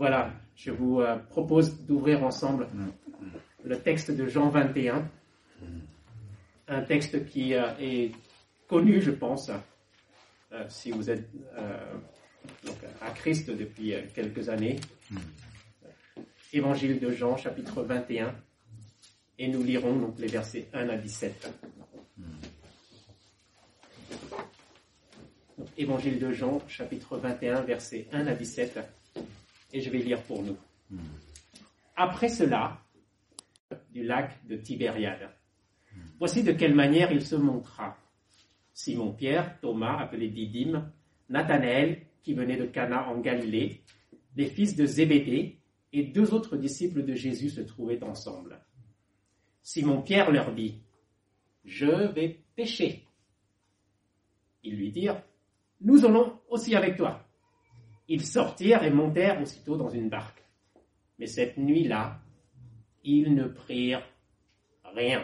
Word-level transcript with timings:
Voilà, 0.00 0.32
je 0.56 0.70
vous 0.70 1.02
euh, 1.02 1.16
propose 1.16 1.78
d'ouvrir 1.84 2.24
ensemble 2.24 2.68
le 3.62 3.78
texte 3.78 4.10
de 4.10 4.26
Jean 4.26 4.48
21, 4.48 5.06
un. 6.68 6.82
Texte 6.84 7.26
qui 7.26 7.52
euh, 7.52 7.66
est 7.78 8.12
connu, 8.66 9.02
je 9.02 9.10
pense, 9.10 9.50
euh, 10.52 10.64
si 10.70 10.90
vous 10.90 11.10
êtes 11.10 11.30
donc, 12.64 12.76
à 13.02 13.10
Christ 13.10 13.50
depuis 13.50 13.92
quelques 14.14 14.48
années. 14.48 14.80
Évangile 16.54 16.98
de 16.98 17.10
Jean, 17.10 17.36
chapitre 17.36 17.82
21, 17.82 18.34
et 19.38 19.48
nous 19.48 19.62
lirons 19.62 19.96
donc 19.96 20.18
les 20.18 20.28
versets 20.28 20.66
1 20.72 20.88
à 20.88 20.96
17. 20.96 21.50
Évangile 25.76 26.18
de 26.18 26.32
Jean, 26.32 26.58
chapitre 26.68 27.18
21, 27.18 27.60
versets 27.60 28.08
1 28.12 28.26
à 28.28 28.34
17, 28.34 28.78
et 29.72 29.80
je 29.80 29.90
vais 29.90 29.98
lire 29.98 30.22
pour 30.22 30.42
nous. 30.42 30.56
Après 31.96 32.28
cela, 32.28 32.80
du 33.92 34.02
lac 34.02 34.46
de 34.46 34.56
Tibériade, 34.56 35.30
voici 36.18 36.42
de 36.42 36.52
quelle 36.52 36.74
manière 36.74 37.12
il 37.12 37.24
se 37.24 37.36
montra. 37.36 37.96
Simon-Pierre, 38.72 39.60
Thomas, 39.60 39.98
appelé 39.98 40.28
Didyme, 40.28 40.90
Nathanaël, 41.28 42.02
qui 42.22 42.34
venait 42.34 42.56
de 42.56 42.66
Cana 42.66 43.08
en 43.08 43.20
Galilée, 43.20 43.82
les 44.36 44.46
fils 44.46 44.76
de 44.76 44.86
Zébédée, 44.86 45.58
et 45.92 46.04
deux 46.04 46.32
autres 46.32 46.56
disciples 46.56 47.04
de 47.04 47.14
Jésus 47.14 47.50
se 47.50 47.60
trouvaient 47.60 48.02
ensemble. 48.02 48.60
Simon-Pierre 49.62 50.30
leur 50.30 50.54
dit, 50.54 50.80
Je 51.64 52.12
vais 52.12 52.40
pêcher. 52.54 53.06
Ils 54.62 54.76
lui 54.76 54.90
dirent, 54.92 55.20
Nous 55.80 56.04
allons 56.04 56.38
aussi 56.48 56.74
avec 56.74 56.96
toi. 56.96 57.26
Ils 58.12 58.26
sortirent 58.26 58.82
et 58.82 58.90
montèrent 58.90 59.40
aussitôt 59.40 59.76
dans 59.76 59.88
une 59.88 60.08
barque. 60.08 60.42
Mais 61.20 61.28
cette 61.28 61.56
nuit-là, 61.56 62.20
ils 63.04 63.32
ne 63.32 63.44
prirent 63.44 64.02
rien. 64.82 65.22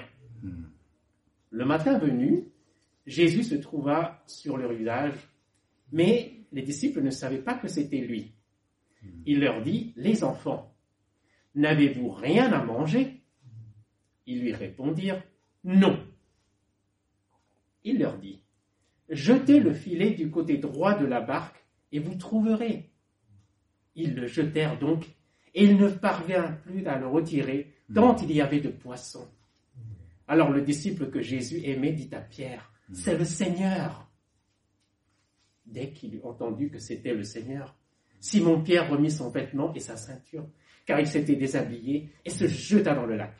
Le 1.50 1.64
matin 1.64 1.98
venu, 1.98 2.44
Jésus 3.04 3.42
se 3.42 3.56
trouva 3.56 4.22
sur 4.28 4.56
leur 4.56 4.70
usage, 4.70 5.16
mais 5.90 6.46
les 6.52 6.62
disciples 6.62 7.02
ne 7.02 7.10
savaient 7.10 7.42
pas 7.42 7.54
que 7.54 7.66
c'était 7.66 7.98
lui. 7.98 8.32
Il 9.26 9.40
leur 9.40 9.62
dit, 9.62 9.92
Les 9.96 10.22
enfants, 10.22 10.72
n'avez-vous 11.56 12.10
rien 12.10 12.52
à 12.52 12.64
manger? 12.64 13.20
Ils 14.26 14.42
lui 14.42 14.52
répondirent, 14.52 15.24
Non. 15.64 15.98
Il 17.82 17.98
leur 17.98 18.16
dit, 18.18 18.42
Jetez 19.08 19.58
le 19.58 19.74
filet 19.74 20.12
du 20.12 20.30
côté 20.30 20.58
droit 20.58 20.96
de 20.96 21.04
la 21.04 21.20
barque 21.20 21.65
et 21.96 21.98
vous 21.98 22.14
trouverez. 22.14 22.90
Ils 23.94 24.14
le 24.14 24.26
jetèrent 24.26 24.78
donc, 24.78 25.06
et 25.54 25.64
il 25.64 25.78
ne 25.78 25.88
parvint 25.88 26.52
plus 26.52 26.86
à 26.86 26.98
le 26.98 27.06
retirer, 27.06 27.72
tant 27.94 28.14
il 28.16 28.32
y 28.32 28.42
avait 28.42 28.60
de 28.60 28.68
poissons. 28.68 29.26
Alors 30.28 30.50
le 30.50 30.60
disciple 30.60 31.10
que 31.10 31.22
Jésus 31.22 31.62
aimait 31.64 31.94
dit 31.94 32.14
à 32.14 32.20
Pierre, 32.20 32.70
C'est 32.92 33.16
le 33.16 33.24
Seigneur. 33.24 34.10
Dès 35.64 35.90
qu'il 35.90 36.16
eut 36.16 36.22
entendu 36.22 36.68
que 36.68 36.78
c'était 36.78 37.14
le 37.14 37.24
Seigneur, 37.24 37.74
Simon-Pierre 38.20 38.90
remit 38.90 39.10
son 39.10 39.30
vêtement 39.30 39.72
et 39.72 39.80
sa 39.80 39.96
ceinture, 39.96 40.46
car 40.84 41.00
il 41.00 41.06
s'était 41.06 41.36
déshabillé, 41.36 42.10
et 42.26 42.30
se 42.30 42.46
jeta 42.46 42.94
dans 42.94 43.06
le 43.06 43.16
lac. 43.16 43.34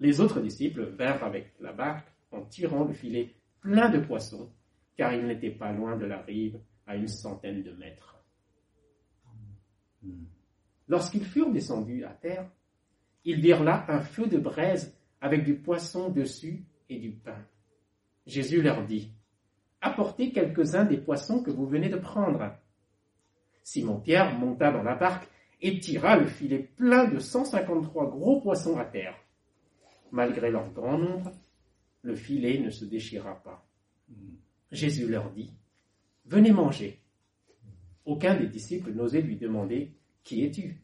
Les 0.00 0.20
autres 0.20 0.40
disciples 0.40 0.84
vinrent 0.98 1.22
avec 1.22 1.54
la 1.60 1.72
barque 1.72 2.08
en 2.32 2.42
tirant 2.42 2.84
le 2.84 2.92
filet 2.92 3.36
plein 3.60 3.88
de 3.88 4.00
poissons, 4.00 4.50
car 4.96 5.12
ils 5.14 5.24
n'étaient 5.24 5.50
pas 5.50 5.72
loin 5.72 5.96
de 5.96 6.06
la 6.06 6.20
rive, 6.22 6.58
à 6.88 6.96
une 6.96 7.06
centaine 7.06 7.62
de 7.62 7.72
mètres. 7.72 8.16
Lorsqu'ils 10.88 11.24
furent 11.24 11.52
descendus 11.52 12.04
à 12.04 12.14
terre, 12.14 12.50
ils 13.24 13.40
virent 13.40 13.62
là 13.62 13.84
un 13.88 14.00
feu 14.00 14.26
de 14.26 14.38
braise 14.38 14.98
avec 15.20 15.44
du 15.44 15.54
poisson 15.54 16.08
dessus 16.08 16.64
et 16.88 16.98
du 16.98 17.12
pain. 17.12 17.46
Jésus 18.26 18.62
leur 18.62 18.84
dit, 18.84 19.12
Apportez 19.80 20.32
quelques-uns 20.32 20.86
des 20.86 20.96
poissons 20.96 21.42
que 21.42 21.50
vous 21.50 21.66
venez 21.66 21.88
de 21.88 21.98
prendre. 21.98 22.56
Simon-Pierre 23.62 24.36
monta 24.38 24.72
dans 24.72 24.82
la 24.82 24.96
barque 24.96 25.28
et 25.60 25.78
tira 25.78 26.16
le 26.16 26.26
filet 26.26 26.58
plein 26.58 27.06
de 27.06 27.18
153 27.18 28.10
gros 28.10 28.40
poissons 28.40 28.76
à 28.78 28.84
terre. 28.84 29.14
Malgré 30.10 30.50
leur 30.50 30.72
grand 30.72 30.98
nombre, 30.98 31.32
le 32.02 32.16
filet 32.16 32.58
ne 32.58 32.70
se 32.70 32.86
déchira 32.86 33.42
pas. 33.42 33.68
Jésus 34.72 35.06
leur 35.06 35.30
dit, 35.30 35.52
Venez 36.28 36.52
manger. 36.52 37.00
Aucun 38.04 38.34
des 38.34 38.48
disciples 38.48 38.92
n'osait 38.92 39.22
lui 39.22 39.36
demander 39.36 39.94
Qui 40.22 40.44
es-tu? 40.44 40.82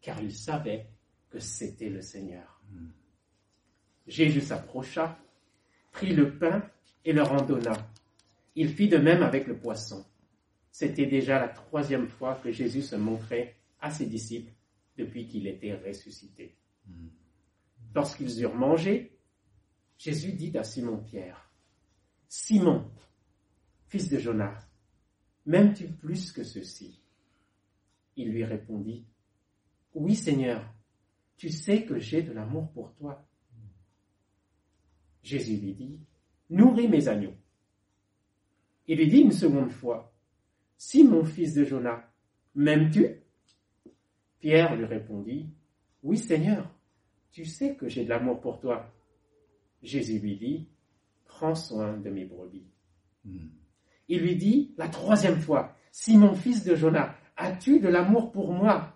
Car 0.00 0.22
il 0.22 0.34
savait 0.34 0.86
que 1.28 1.38
c'était 1.38 1.90
le 1.90 2.00
Seigneur. 2.00 2.62
Jésus 4.06 4.40
s'approcha, 4.40 5.18
prit 5.92 6.14
le 6.14 6.38
pain 6.38 6.62
et 7.04 7.12
leur 7.12 7.30
en 7.32 7.42
donna. 7.44 7.74
Il 8.54 8.70
fit 8.70 8.88
de 8.88 8.96
même 8.96 9.22
avec 9.22 9.46
le 9.46 9.58
poisson. 9.58 10.06
C'était 10.70 11.06
déjà 11.06 11.38
la 11.38 11.48
troisième 11.48 12.08
fois 12.08 12.36
que 12.36 12.50
Jésus 12.50 12.82
se 12.82 12.96
montrait 12.96 13.56
à 13.80 13.90
ses 13.90 14.06
disciples 14.06 14.52
depuis 14.96 15.26
qu'il 15.26 15.46
était 15.46 15.74
ressuscité. 15.74 16.56
Lorsqu'ils 17.94 18.40
eurent 18.40 18.54
mangé, 18.54 19.18
Jésus 19.98 20.32
dit 20.32 20.56
à 20.56 20.64
Simon-Pierre, 20.64 21.50
Simon, 22.28 22.90
fils 23.88 24.08
de 24.08 24.18
Jonas, 24.18 24.65
M'aimes-tu 25.46 25.88
plus 25.88 26.32
que 26.32 26.42
ceci? 26.42 27.00
Il 28.16 28.30
lui 28.30 28.44
répondit, 28.44 29.06
Oui 29.94 30.16
Seigneur, 30.16 30.74
tu 31.36 31.50
sais 31.50 31.84
que 31.84 31.98
j'ai 31.98 32.22
de 32.22 32.32
l'amour 32.32 32.70
pour 32.72 32.92
toi. 32.94 33.24
Jésus 35.22 35.56
lui 35.56 35.74
dit, 35.74 36.00
Nourris 36.50 36.88
mes 36.88 37.08
agneaux. 37.08 37.34
Il 38.88 38.98
lui 38.98 39.08
dit 39.08 39.20
une 39.20 39.32
seconde 39.32 39.70
fois, 39.70 40.12
Si 40.76 41.04
mon 41.04 41.24
fils 41.24 41.54
de 41.54 41.64
Jonas, 41.64 42.04
m'aimes-tu? 42.54 43.06
Pierre 44.40 44.76
lui 44.76 44.84
répondit, 44.84 45.50
Oui 46.02 46.18
Seigneur, 46.18 46.68
tu 47.30 47.44
sais 47.44 47.76
que 47.76 47.88
j'ai 47.88 48.04
de 48.04 48.08
l'amour 48.08 48.40
pour 48.40 48.60
toi. 48.60 48.92
Jésus 49.82 50.18
lui 50.18 50.36
dit, 50.36 50.68
Prends 51.24 51.54
soin 51.54 51.96
de 51.98 52.10
mes 52.10 52.24
brebis. 52.24 52.66
Hmm. 53.24 53.48
Il 54.08 54.20
lui 54.20 54.36
dit 54.36 54.74
la 54.76 54.88
troisième 54.88 55.40
fois, 55.40 55.76
Simon, 55.90 56.34
fils 56.34 56.64
de 56.64 56.74
Jonas, 56.74 57.14
as-tu 57.36 57.80
de 57.80 57.88
l'amour 57.88 58.32
pour 58.32 58.52
moi? 58.52 58.94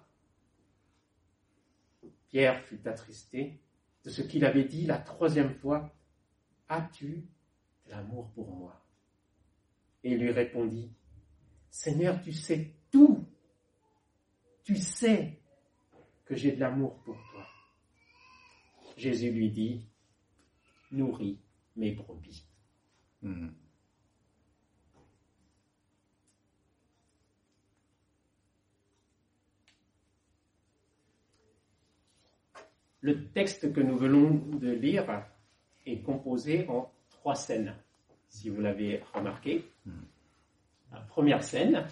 Pierre 2.28 2.60
fut 2.64 2.86
attristé 2.86 3.60
de 4.04 4.10
ce 4.10 4.22
qu'il 4.22 4.44
avait 4.44 4.64
dit 4.64 4.86
la 4.86 4.98
troisième 4.98 5.54
fois, 5.54 5.92
As-tu 6.70 7.26
de 7.86 7.90
l'amour 7.90 8.30
pour 8.30 8.54
moi? 8.54 8.80
Et 10.04 10.12
il 10.12 10.18
lui 10.20 10.30
répondit, 10.30 10.92
Seigneur, 11.68 12.22
tu 12.22 12.32
sais 12.32 12.76
tout. 12.92 13.26
Tu 14.62 14.76
sais 14.76 15.40
que 16.24 16.36
j'ai 16.36 16.52
de 16.52 16.60
l'amour 16.60 17.02
pour 17.02 17.16
toi. 17.32 17.44
Jésus 18.96 19.32
lui 19.32 19.50
dit, 19.50 19.84
Nourris 20.92 21.40
mes 21.74 21.90
brebis. 21.90 22.46
Hmm. 23.22 23.48
Le 33.00 33.28
texte 33.28 33.72
que 33.72 33.80
nous 33.80 33.96
venons 33.96 34.30
de 34.58 34.70
lire 34.70 35.26
est 35.86 36.02
composé 36.02 36.68
en 36.68 36.92
trois 37.08 37.34
scènes, 37.34 37.74
si 38.28 38.50
vous 38.50 38.60
l'avez 38.60 39.02
remarqué. 39.14 39.64
La 40.92 41.00
première 41.00 41.42
scène, 41.42 41.86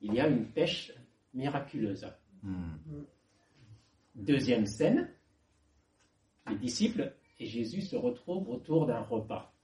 il 0.00 0.14
y 0.14 0.20
a 0.20 0.28
une 0.28 0.46
pêche 0.46 0.92
miraculeuse. 1.34 2.06
Deuxième 4.14 4.66
scène, 4.66 5.08
les 6.48 6.56
disciples 6.56 7.12
et 7.38 7.46
Jésus 7.46 7.82
se 7.82 7.96
retrouvent 7.96 8.48
autour 8.48 8.86
d'un 8.86 9.00
repas. 9.00 9.54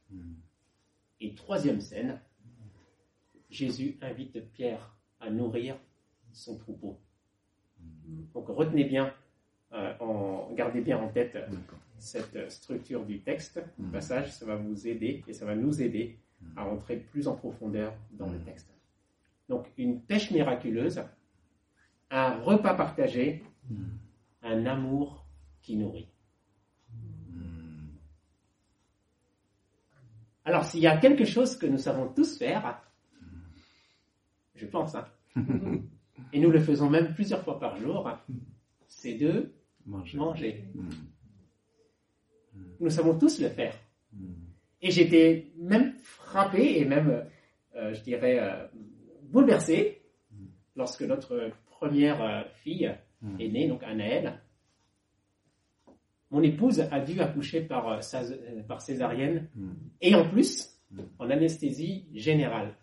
Et 1.20 1.34
troisième 1.34 1.80
scène, 1.80 2.20
Jésus 3.50 3.98
invite 4.02 4.52
Pierre 4.52 4.94
à 5.20 5.30
nourrir 5.30 5.76
son 6.32 6.58
troupeau. 6.58 7.00
Donc 8.34 8.48
retenez 8.48 8.84
bien 8.84 9.12
euh, 9.72 9.92
en, 10.00 10.52
gardez 10.54 10.80
bien 10.80 10.98
en 10.98 11.08
tête 11.08 11.36
cette 11.98 12.50
structure 12.50 13.04
du 13.04 13.20
texte, 13.20 13.60
du 13.78 13.86
mmh. 13.86 13.90
passage, 13.90 14.32
ça 14.32 14.46
va 14.46 14.56
vous 14.56 14.86
aider 14.86 15.24
et 15.26 15.32
ça 15.32 15.44
va 15.46 15.54
nous 15.54 15.82
aider 15.82 16.18
à 16.56 16.64
mmh. 16.64 16.68
entrer 16.68 16.96
plus 16.96 17.26
en 17.26 17.34
profondeur 17.34 17.94
dans 18.12 18.28
le 18.28 18.38
mmh. 18.38 18.44
texte. 18.44 18.74
Donc 19.48 19.66
une 19.76 20.00
pêche 20.00 20.30
miraculeuse, 20.30 21.02
un 22.10 22.34
repas 22.40 22.74
partagé, 22.74 23.42
un 24.42 24.66
amour 24.66 25.26
qui 25.62 25.76
nourrit. 25.76 26.08
Alors 30.44 30.64
s'il 30.64 30.80
y 30.80 30.86
a 30.86 30.96
quelque 30.96 31.24
chose 31.24 31.56
que 31.56 31.66
nous 31.66 31.78
savons 31.78 32.08
tous 32.08 32.38
faire, 32.38 32.80
je 34.54 34.66
pense, 34.66 34.94
hein, 34.94 35.06
et 36.32 36.38
nous 36.38 36.50
le 36.50 36.60
faisons 36.60 36.88
même 36.88 37.14
plusieurs 37.14 37.42
fois 37.42 37.58
par 37.58 37.76
jour, 37.76 38.08
c'est 39.06 39.14
de 39.18 39.52
Manger. 39.86 40.16
manger. 40.18 40.64
Mm. 40.74 40.88
Nous 42.80 42.90
savons 42.90 43.16
tous 43.18 43.40
le 43.40 43.48
faire. 43.48 43.74
Mm. 44.12 44.32
Et 44.82 44.90
j'étais 44.90 45.52
même 45.58 45.92
frappé 46.02 46.78
et 46.80 46.84
même, 46.84 47.24
euh, 47.76 47.94
je 47.94 48.02
dirais, 48.02 48.38
euh, 48.40 48.66
bouleversé 49.22 50.02
lorsque 50.74 51.02
notre 51.02 51.50
première 51.66 52.20
euh, 52.22 52.42
fille 52.62 52.90
est 53.38 53.48
née, 53.48 53.68
donc 53.68 53.82
Anaëlle. 53.84 54.40
Mon 56.30 56.42
épouse 56.42 56.80
a 56.80 57.00
dû 57.00 57.20
accoucher 57.20 57.60
par, 57.62 57.88
euh, 57.88 58.00
sa- 58.00 58.24
par 58.66 58.80
césarienne 58.80 59.48
et 60.00 60.14
en 60.14 60.28
plus 60.28 60.80
en 61.18 61.30
anesthésie 61.30 62.06
générale. 62.12 62.74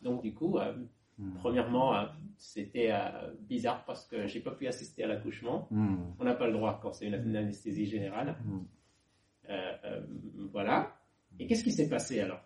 Donc 0.00 0.22
du 0.22 0.32
coup, 0.32 0.58
Mm. 1.18 1.34
premièrement, 1.40 1.94
euh, 1.96 2.04
c'était 2.36 2.90
euh, 2.92 3.32
bizarre 3.40 3.84
parce 3.84 4.06
que 4.06 4.26
j'ai 4.26 4.40
pas 4.40 4.52
pu 4.52 4.66
assister 4.68 5.02
à 5.04 5.08
l'accouchement. 5.08 5.66
Mm. 5.70 5.96
On 6.18 6.24
n'a 6.24 6.34
pas 6.34 6.46
le 6.46 6.52
droit 6.52 6.78
quand 6.80 6.92
c'est 6.92 7.06
une, 7.06 7.14
une 7.14 7.36
anesthésie 7.36 7.86
générale. 7.86 8.36
Mm. 8.44 8.58
Euh, 9.50 9.72
euh, 9.84 10.06
voilà. 10.52 10.94
Et 11.40 11.46
qu'est-ce 11.46 11.64
qui 11.64 11.72
s'est 11.72 11.88
passé 11.88 12.20
alors? 12.20 12.42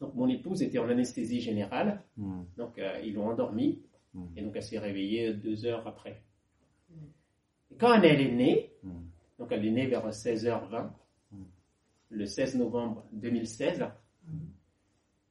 Donc 0.00 0.14
mon 0.14 0.28
épouse 0.28 0.62
était 0.62 0.78
en 0.78 0.88
anesthésie 0.88 1.40
générale, 1.40 2.02
Mm. 2.16 2.42
donc 2.56 2.78
euh, 2.78 3.00
ils 3.04 3.14
l'ont 3.14 3.28
endormie, 3.28 3.82
Mm. 4.14 4.26
et 4.36 4.42
donc 4.42 4.52
elle 4.56 4.62
s'est 4.62 4.78
réveillée 4.78 5.34
deux 5.34 5.66
heures 5.66 5.86
après. 5.86 6.22
Et 7.70 7.76
quand 7.76 7.94
elle 8.00 8.20
est 8.20 8.32
née, 8.32 8.72
Mm. 8.82 8.90
donc 9.38 9.52
elle 9.52 9.64
est 9.66 9.70
née 9.70 9.86
vers 9.86 10.06
16h20, 10.12 10.90
Mm. 11.32 11.36
le 12.10 12.26
16 12.26 12.56
novembre 12.56 13.04
2016, 13.12 13.84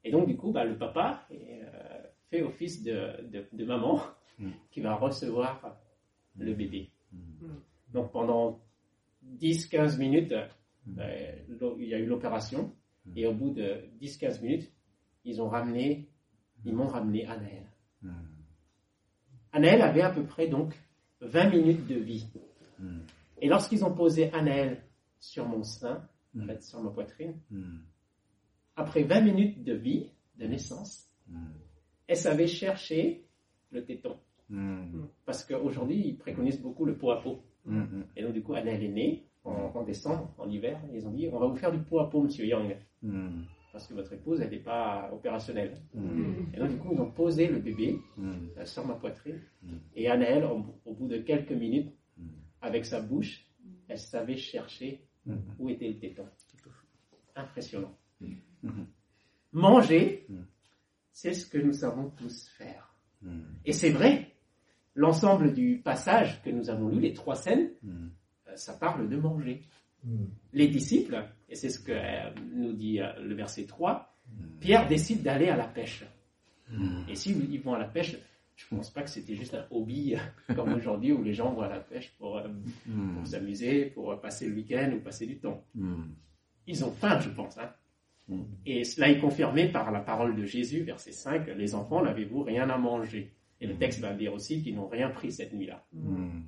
et 0.04 0.10
donc 0.12 0.26
du 0.28 0.36
coup, 0.36 0.52
bah, 0.52 0.64
le 0.64 0.76
papa 0.78 1.26
euh, 1.32 2.02
fait 2.30 2.42
office 2.42 2.82
de, 2.82 3.22
de- 3.30 3.46
de 3.52 3.64
maman 3.64 4.00
Mm. 4.38 4.50
qui 4.72 4.80
va 4.80 4.96
recevoir 4.96 5.76
le 6.36 6.54
bébé. 6.54 6.90
Mm. 7.12 7.46
Donc 7.92 8.10
pendant 8.10 8.60
10-15 9.38 9.96
minutes, 9.98 10.32
euh, 10.98 11.36
il 11.78 11.86
y 11.88 11.94
a 11.94 11.98
eu 12.00 12.06
l'opération. 12.06 12.74
Et 13.14 13.26
au 13.26 13.32
bout 13.32 13.50
de 13.50 13.84
10-15 14.00 14.42
minutes, 14.42 14.72
ils 15.24 15.40
ont 15.40 15.48
ramené, 15.48 16.08
ils 16.64 16.74
m'ont 16.74 16.88
ramené 16.88 17.26
Anaël. 17.26 17.66
Anaël 19.52 19.82
avait 19.82 20.02
à 20.02 20.10
peu 20.10 20.24
près 20.24 20.48
donc 20.48 20.74
20 21.20 21.50
minutes 21.50 21.86
de 21.86 21.94
vie. 21.96 22.26
Et 23.40 23.48
lorsqu'ils 23.48 23.84
ont 23.84 23.94
posé 23.94 24.32
Anaël 24.32 24.82
sur 25.20 25.46
mon 25.48 25.62
sein, 25.62 26.08
en 26.36 26.46
fait, 26.46 26.62
sur 26.62 26.82
ma 26.82 26.90
poitrine. 26.90 27.38
Après 28.76 29.02
20 29.04 29.20
minutes 29.20 29.64
de 29.64 29.74
vie, 29.74 30.10
de 30.38 30.46
naissance, 30.46 31.10
Mm. 31.26 31.38
elle 32.06 32.16
savait 32.16 32.46
chercher 32.46 33.24
le 33.70 33.84
téton. 33.84 34.16
Mm. 34.50 35.04
Parce 35.24 35.42
qu'aujourd'hui, 35.44 36.08
ils 36.08 36.16
préconisent 36.18 36.60
beaucoup 36.60 36.84
le 36.84 36.98
pot 36.98 37.10
à 37.12 37.22
pot. 37.22 37.42
Mm. 37.64 38.02
Et 38.16 38.22
donc, 38.22 38.34
du 38.34 38.42
coup, 38.42 38.52
Anaël 38.54 38.82
est 38.84 38.88
née 38.88 39.26
en, 39.44 39.72
en 39.74 39.82
décembre, 39.84 40.34
en 40.38 40.48
hiver. 40.50 40.78
Ils 40.92 41.06
ont 41.06 41.12
dit, 41.12 41.28
on 41.32 41.38
va 41.38 41.46
vous 41.46 41.56
faire 41.56 41.72
du 41.72 41.78
pot 41.78 42.00
à 42.00 42.10
pot, 42.10 42.20
monsieur 42.22 42.44
Yang. 42.46 42.76
Parce 43.72 43.86
que 43.88 43.94
votre 43.94 44.12
épouse, 44.12 44.40
elle 44.40 44.50
n'est 44.50 44.58
pas 44.62 45.10
opérationnelle. 45.12 45.80
Et 46.52 46.58
donc, 46.58 46.68
du 46.70 46.76
coup, 46.76 46.90
ils 46.92 47.00
ont 47.00 47.10
posé 47.10 47.48
le 47.48 47.58
bébé 47.58 47.98
euh, 48.58 48.64
sur 48.66 48.86
ma 48.86 48.94
poitrine. 48.94 49.40
Et 49.96 50.08
Anaël, 50.08 50.44
au, 50.44 50.62
au 50.84 50.94
bout 50.94 51.08
de 51.08 51.16
quelques 51.18 51.52
minutes, 51.52 51.90
avec 52.60 52.84
sa 52.84 53.00
bouche, 53.00 53.46
elle 53.88 53.98
savait 53.98 54.36
chercher 54.36 55.06
où 55.58 55.70
était 55.70 55.88
le 55.88 55.98
téton. 55.98 56.26
Impressionnant. 57.34 57.96
Mhm. 58.64 58.86
Manger, 59.52 60.26
Mm. 60.28 60.34
c'est 61.12 61.32
ce 61.34 61.46
que 61.46 61.58
nous 61.58 61.72
savons 61.72 62.10
tous 62.10 62.48
faire. 62.48 62.92
Mm. 63.22 63.40
Et 63.64 63.72
c'est 63.72 63.90
vrai, 63.90 64.32
l'ensemble 64.94 65.54
du 65.54 65.78
passage 65.78 66.42
que 66.42 66.50
nous 66.50 66.70
avons 66.70 66.88
lu, 66.88 67.00
les 67.00 67.12
trois 67.12 67.36
scènes, 67.36 67.70
euh, 67.86 68.56
ça 68.56 68.74
parle 68.74 69.08
de 69.08 69.16
manger. 69.16 69.62
Les 70.52 70.68
disciples, 70.68 71.24
et 71.48 71.54
c'est 71.54 71.70
ce 71.70 71.78
que 71.80 71.92
euh, 71.92 72.30
nous 72.54 72.72
dit 72.74 73.00
euh, 73.00 73.12
le 73.22 73.34
verset 73.34 73.64
3, 73.66 74.10
Mm. 74.26 74.58
Pierre 74.58 74.88
décide 74.88 75.22
d'aller 75.22 75.48
à 75.50 75.56
la 75.56 75.66
pêche. 75.66 76.02
Et 77.10 77.14
s'ils 77.14 77.52
ils 77.52 77.60
vont 77.60 77.74
à 77.74 77.78
la 77.78 77.84
pêche, 77.88 78.16
je 78.56 78.64
ne 78.72 78.78
pense 78.78 78.88
pas 78.90 79.02
que 79.02 79.10
c'était 79.10 79.34
juste 79.36 79.52
un 79.54 79.66
hobby 79.70 80.14
comme 80.56 80.72
aujourd'hui 80.72 81.12
où 81.12 81.22
les 81.22 81.34
gens 81.34 81.52
vont 81.52 81.60
à 81.60 81.68
la 81.68 81.80
pêche 81.80 82.10
pour, 82.18 82.38
euh, 82.38 82.48
pour 83.16 83.26
s'amuser, 83.26 83.86
pour 83.86 84.18
passer 84.22 84.48
le 84.48 84.54
week-end 84.54 84.92
ou 84.96 85.00
passer 85.00 85.26
du 85.26 85.36
temps. 85.38 85.62
Ils 86.66 86.82
ont 86.84 86.90
faim, 86.92 87.20
je 87.20 87.28
pense. 87.28 87.58
hein. 87.58 87.70
Mm. 88.28 88.42
Et 88.66 88.84
cela 88.84 89.10
est 89.10 89.18
confirmé 89.20 89.68
par 89.70 89.90
la 89.92 90.00
parole 90.00 90.34
de 90.36 90.44
Jésus, 90.44 90.82
verset 90.82 91.12
5, 91.12 91.46
Les 91.56 91.74
enfants, 91.74 92.02
n'avez-vous 92.02 92.42
rien 92.42 92.68
à 92.70 92.78
manger? 92.78 93.32
Et 93.60 93.66
le 93.66 93.76
texte 93.76 94.00
va 94.00 94.12
dire 94.14 94.32
aussi 94.34 94.62
qu'ils 94.62 94.74
n'ont 94.76 94.88
rien 94.88 95.10
pris 95.10 95.30
cette 95.32 95.52
nuit-là. 95.52 95.84
Mm. 95.92 96.40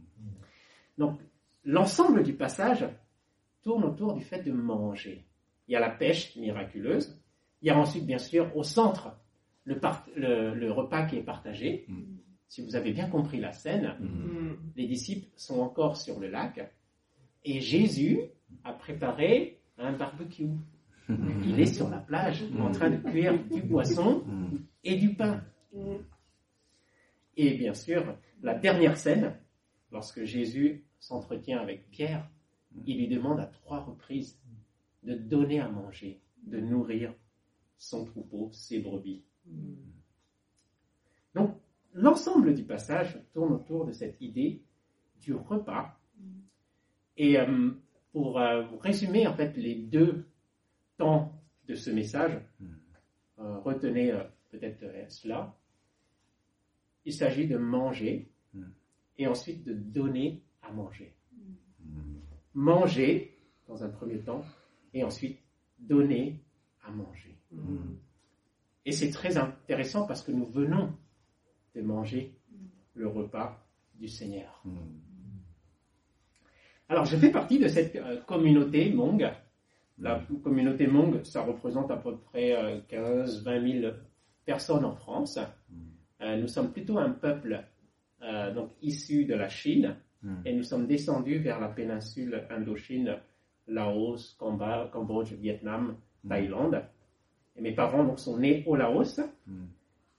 Donc, 0.99 1.21
l'ensemble 1.65 2.23
du 2.23 2.33
passage 2.35 2.87
tourne 3.63 3.85
autour 3.85 4.15
du 4.15 4.23
fait 4.23 4.43
de 4.43 4.53
manger. 4.53 5.25
Il 5.69 5.73
y 5.73 5.77
a 5.77 5.81
la 5.81 5.91
pêche 5.91 6.35
miraculeuse. 6.37 7.21
Il 7.63 7.69
y 7.69 7.71
a 7.71 7.79
ensuite, 7.79 8.07
bien 8.07 8.19
sûr, 8.19 8.55
au 8.57 8.63
centre, 8.63 9.11
le, 9.65 9.79
part- 9.79 10.07
le- 10.15 10.55
le 10.55 10.71
repas 10.73 11.07
qui 11.07 11.17
est 11.17 11.23
partagé. 11.23 11.85
Mm. 11.89 12.03
Si 12.49 12.63
vous 12.63 12.77
avez 12.77 12.93
bien 12.93 13.09
compris 13.09 13.41
la 13.41 13.53
scène, 13.53 13.97
Mm. 14.01 14.55
les 14.77 14.87
disciples 14.87 15.27
sont 15.37 15.61
encore 15.61 15.97
sur 15.97 16.21
le 16.21 16.29
lac 16.29 16.73
et 17.45 17.61
Jésus 17.61 18.21
a 18.65 18.73
préparé 18.73 19.61
un 19.79 19.93
barbecue. 19.93 20.49
Il 21.09 21.61
est 21.61 21.73
sur 21.73 21.89
la 21.89 21.99
plage 21.99 22.45
en 22.59 22.71
train 22.73 22.91
de 22.91 22.97
cuire 22.97 23.39
du 23.45 23.63
poisson 23.63 24.25
et 24.83 24.97
du 24.97 25.15
pain. 25.15 25.43
Et 27.37 27.57
bien 27.57 27.75
sûr, 27.75 28.17
la 28.43 28.55
dernière 28.55 28.97
scène, 28.97 29.37
lorsque 29.93 30.25
Jésus 30.25 30.85
s'entretient 30.99 31.61
avec 31.61 31.91
Pierre, 31.91 32.29
il 32.87 32.99
lui 32.99 33.09
demande 33.09 33.41
à 33.41 33.47
trois 33.47 33.81
reprises 33.81 34.39
de 35.03 35.15
donner 35.15 35.61
à 35.61 35.69
manger, 35.69 36.21
de 36.43 36.59
nourrir 36.61 37.15
son 37.79 38.05
troupeau, 38.05 38.51
ses 38.53 38.81
brebis. 38.81 39.23
Donc, 41.35 41.57
l'ensemble 41.93 42.55
du 42.55 42.65
passage 42.65 43.19
tourne 43.33 43.53
autour 43.53 43.85
de 43.85 43.93
cette 43.93 44.21
idée 44.21 44.63
du 45.21 45.35
repas. 45.35 45.99
Et 47.17 47.39
euh, 47.39 47.71
pour 48.13 48.41
euh, 48.41 48.65
résumer 48.81 49.27
en 49.27 49.35
fait 49.35 49.57
les 49.57 49.75
deux 49.75 50.27
temps 50.97 51.33
de 51.67 51.75
ce 51.75 51.91
message, 51.91 52.39
euh, 53.39 53.59
retenez 53.59 54.13
euh, 54.13 54.23
peut-être 54.51 54.83
euh, 54.83 55.09
cela. 55.09 55.57
Il 57.05 57.13
s'agit 57.13 57.47
de 57.47 57.57
manger 57.57 58.31
Mm. 58.57 58.65
et 59.19 59.27
ensuite 59.27 59.65
de 59.65 59.75
donner 59.75 60.43
à 60.63 60.73
manger. 60.73 61.15
Mm. 61.81 61.95
Manger 62.55 63.39
dans 63.69 63.83
un 63.85 63.89
premier 63.89 64.19
temps 64.21 64.45
et 64.95 65.05
ensuite 65.05 65.39
donner 65.79 66.43
à 66.85 66.91
manger. 66.91 67.37
Et 68.85 68.93
c'est 68.93 69.11
très 69.11 69.37
intéressant 69.37 70.07
parce 70.07 70.23
que 70.23 70.31
nous 70.33 70.47
venons 70.47 70.95
de 71.75 71.83
manger 71.83 72.39
le 72.95 73.09
repas 73.09 73.67
du 73.95 74.09
Seigneur. 74.09 74.63
Alors, 76.89 77.05
je 77.05 77.17
fais 77.17 77.31
partie 77.31 77.59
de 77.59 77.67
cette 77.69 77.97
euh, 77.97 78.21
communauté 78.23 78.91
Hmong. 78.93 79.29
La 79.99 80.23
communauté 80.43 80.87
Hmong, 80.87 81.25
ça 81.25 81.43
représente 81.43 81.91
à 81.91 81.97
peu 81.97 82.17
près 82.17 82.83
15-20 82.91 83.81
000 83.81 83.95
personnes 84.45 84.85
en 84.85 84.93
France. 84.95 85.39
Euh, 86.21 86.37
nous 86.37 86.49
sommes 86.49 86.73
plutôt 86.73 86.99
un 86.99 87.11
peuple 87.11 87.65
euh, 88.23 88.53
donc 88.55 88.71
issu 88.83 89.25
de 89.25 89.35
la 89.35 89.49
Chine 89.49 89.97
Mm. 90.23 90.35
et 90.47 90.53
nous 90.55 90.63
sommes 90.63 90.87
descendus 90.87 91.39
vers 91.39 91.61
la 91.61 91.69
péninsule 91.69 92.47
Indochine, 92.51 93.17
Laos, 93.69 94.35
Cambodge, 94.39 95.33
Vietnam, 95.35 95.97
Thaïlande. 96.27 96.83
Et 97.55 97.61
mes 97.61 97.73
parents 97.73 98.03
donc, 98.03 98.19
sont 98.19 98.39
nés 98.39 98.65
au 98.67 98.77
Laos 98.77 99.21
Mm. 99.47 99.65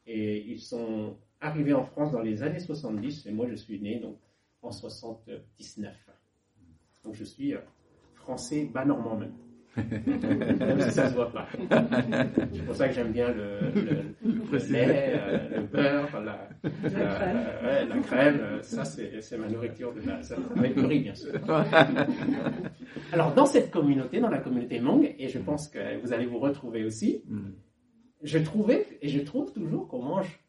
et 0.06 0.52
ils 0.52 0.60
sont 0.62 1.18
arrivés 1.42 1.74
en 1.74 1.84
France 1.84 2.12
dans 2.12 2.22
les 2.22 2.42
années 2.44 2.60
70 2.60 3.26
et 3.26 3.32
moi 3.32 3.48
je 3.48 3.56
suis 3.56 3.80
né 3.82 4.00
donc 4.00 4.18
en 4.62 4.72
79. 4.72 5.96
Donc 7.04 7.16
je 7.16 7.24
suis 7.24 7.54
euh, 7.54 7.60
français 8.16 8.66
bas 8.66 8.86
normand 8.86 9.18
même. 9.18 9.34
Même 9.78 10.82
si 10.82 10.92
ça 10.92 11.06
ne 11.06 11.10
se 11.10 11.14
voit 11.16 11.32
pas. 11.32 11.48
C'est 12.54 12.66
pour 12.66 12.76
ça 12.76 12.88
que 12.88 12.94
j'aime 12.96 13.12
bien 13.12 13.30
le, 13.32 13.60
le- 13.80 14.16
le 14.52 14.58
lait, 14.72 15.14
euh, 15.16 15.38
le 15.58 15.62
beurre, 15.64 16.10
la, 16.22 16.50
la- 16.64 17.64
ouais, 17.64 17.86
la 17.88 17.98
crème. 18.00 18.40
euh, 18.42 18.62
Ça, 18.62 18.84
c'est 18.86 19.22
c'est 19.22 19.38
ma 19.38 19.48
nourriture 19.48 19.94
de 19.94 20.02
base. 20.02 20.36
Avec 20.56 20.76
le 20.76 20.86
riz, 20.86 21.00
bien 21.02 21.16
sûr. 21.16 21.32
Alors, 23.12 23.34
dans 23.34 23.46
cette 23.46 23.72
communauté, 23.72 24.20
dans 24.20 24.30
la 24.30 24.40
communauté 24.40 24.80
Hmong, 24.80 25.14
et 25.18 25.28
je 25.30 25.40
pense 25.40 25.68
que 25.68 25.80
vous 26.02 26.14
allez 26.14 26.26
vous 26.26 26.40
retrouver 26.40 26.84
aussi, 26.84 27.24
Mm. 27.28 27.50
je 28.24 28.38
trouvais 28.40 28.86
et 29.02 29.08
je 29.10 29.20
trouve 29.22 29.52
toujours 29.54 29.88
qu'on 29.88 30.02
mange 30.02 30.40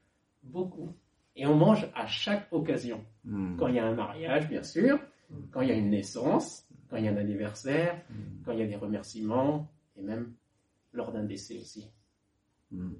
beaucoup. 0.42 0.90
Et 1.36 1.46
on 1.46 1.54
mange 1.54 1.86
à 1.94 2.06
chaque 2.06 2.46
occasion. 2.52 3.00
Mm. 3.24 3.56
Quand 3.58 3.68
il 3.68 3.74
y 3.76 3.78
a 3.78 3.86
un 3.86 3.94
mariage, 3.94 4.48
bien 4.48 4.62
sûr, 4.62 4.98
quand 5.50 5.60
il 5.60 5.68
y 5.68 5.72
a 5.72 5.74
une 5.74 5.90
naissance, 5.90 6.66
quand 6.88 6.96
il 6.96 7.04
y 7.04 7.08
a 7.08 7.12
un 7.12 7.16
anniversaire, 7.16 8.02
Mm. 8.10 8.14
quand 8.44 8.52
il 8.52 8.58
y 8.60 8.62
a 8.62 8.66
des 8.66 8.76
remerciements, 8.76 9.70
et 9.96 10.02
même 10.02 10.32
lors 10.92 11.12
d'un 11.12 11.24
décès 11.24 11.58
aussi. 11.58 11.90
Mm. 12.70 12.92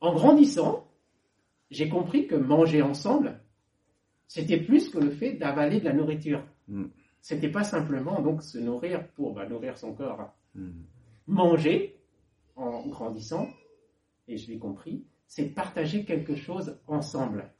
en 0.00 0.14
grandissant, 0.14 0.90
j'ai 1.70 1.88
compris 1.88 2.26
que 2.26 2.34
manger 2.34 2.82
ensemble, 2.82 3.40
c'était 4.26 4.60
plus 4.60 4.88
que 4.90 4.98
le 4.98 5.10
fait 5.10 5.34
d'avaler 5.34 5.80
de 5.80 5.84
la 5.84 5.92
nourriture. 5.92 6.44
Mm. 6.68 6.86
C'était 7.20 7.50
pas 7.50 7.64
simplement 7.64 8.20
donc 8.20 8.42
se 8.42 8.58
nourrir 8.58 9.08
pour 9.12 9.32
bah, 9.32 9.46
nourrir 9.48 9.78
son 9.78 9.94
corps. 9.94 10.34
Mm. 10.54 10.70
Manger 11.26 11.96
en 12.56 12.86
grandissant, 12.86 13.48
et 14.28 14.36
je 14.36 14.50
l'ai 14.50 14.58
compris, 14.58 15.04
c'est 15.26 15.48
partager 15.54 16.04
quelque 16.04 16.36
chose 16.36 16.78
ensemble. 16.86 17.50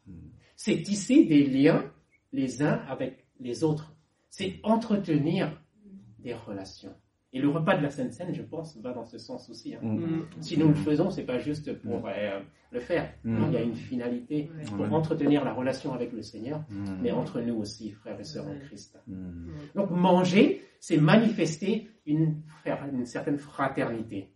C'est 0.57 0.83
tisser 0.83 1.25
des 1.25 1.45
liens 1.47 1.91
les 2.33 2.63
uns 2.63 2.85
avec 2.89 3.27
les 3.41 3.65
autres. 3.65 3.94
C'est 4.37 4.59
entretenir 4.65 5.63
des 6.19 6.35
relations. 6.35 6.93
Et 7.33 7.41
le 7.41 7.49
repas 7.51 7.77
de 7.77 7.83
la 7.85 7.91
Sainte 7.91 8.13
Seine, 8.13 8.35
je 8.35 8.43
pense, 8.43 8.77
va 8.79 8.93
dans 8.93 9.05
ce 9.05 9.17
sens 9.17 9.49
aussi. 9.49 9.77
hein. 9.77 9.81
Mm. 9.81 10.23
Si 10.41 10.59
nous 10.59 10.67
le 10.69 10.75
faisons, 10.75 11.11
c'est 11.13 11.23
pas 11.23 11.39
juste 11.39 11.73
pour 11.83 12.03
euh, 12.09 12.41
le 12.73 12.81
faire. 12.81 13.13
Mm. 13.23 13.45
Il 13.47 13.53
y 13.53 13.57
a 13.57 13.63
une 13.63 13.77
finalité 13.77 14.51
Ouais. 14.57 14.65
pour 14.65 14.81
Ouais. 14.81 14.89
entretenir 14.93 15.45
la 15.45 15.53
relation 15.53 15.93
avec 15.95 16.13
le 16.13 16.23
Seigneur, 16.23 16.65
Mm. 16.69 16.97
mais 17.03 17.13
entre 17.13 17.41
nous 17.41 17.55
aussi, 17.55 17.93
frères 17.93 18.19
et 18.19 18.25
sœurs 18.25 18.49
en 18.49 18.59
Christ. 18.67 18.99
Mm. 19.07 19.51
Donc 19.77 19.91
manger, 19.91 20.63
c'est 20.81 20.97
manifester 20.97 21.89
une 22.07 22.43
certaine 23.05 23.39
fraternité. 23.39 24.33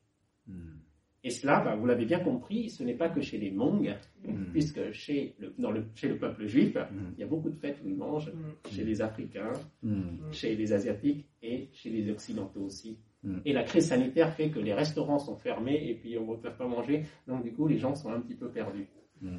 Mm. 1.23 1.27
Et 1.27 1.31
cela, 1.31 1.61
bah, 1.61 1.75
vous 1.77 1.87
l'avez 1.87 2.05
bien 2.05 2.21
compris, 2.21 2.71
ce 2.71 2.83
n'est 2.85 2.95
pas 2.95 3.09
que 3.09 3.21
chez 3.21 3.39
les 3.39 3.51
Hmong, 3.51 3.95
Mm. 4.25 4.45
puisque 4.53 4.91
chez 4.93 5.35
le, 5.39 5.55
dans 5.59 5.71
le, 5.71 5.85
chez 5.95 6.09
le 6.09 6.19
peuple 6.19 6.47
juif, 6.47 6.75
Mm. 6.77 7.13
il 7.17 7.21
y 7.21 7.23
a 7.23 7.27
beaucoup 7.27 7.51
de 7.51 7.57
fêtes 7.57 7.79
où 7.85 7.89
ils 7.89 7.97
mangent, 7.97 8.33
chez 8.71 8.85
les 8.85 9.01
Africains, 9.03 9.53
Mm. 9.83 10.33
chez 10.33 10.55
les 10.57 10.73
Asiatiques 10.73 11.27
et 11.43 11.69
chez 11.73 11.91
les 11.91 12.11
Occidentaux 12.11 12.63
aussi. 12.63 12.99
Mm. 13.23 13.39
Et 13.45 13.53
la 13.53 13.63
crise 13.65 13.89
sanitaire 13.89 14.33
fait 14.35 14.51
que 14.51 14.59
les 14.61 14.75
restaurants 14.75 15.19
sont 15.19 15.37
fermés 15.37 15.89
et 15.89 15.95
puis 15.95 16.17
on 16.19 16.33
ne 16.33 16.37
peut 16.37 16.53
pas 16.53 16.67
manger, 16.69 17.05
donc 17.27 17.43
du 17.45 17.53
coup 17.53 17.67
les 17.67 17.79
gens 17.79 17.95
sont 17.95 18.11
un 18.13 18.21
petit 18.21 18.35
peu 18.35 18.49
perdus. 18.51 18.89
Mm. 19.21 19.39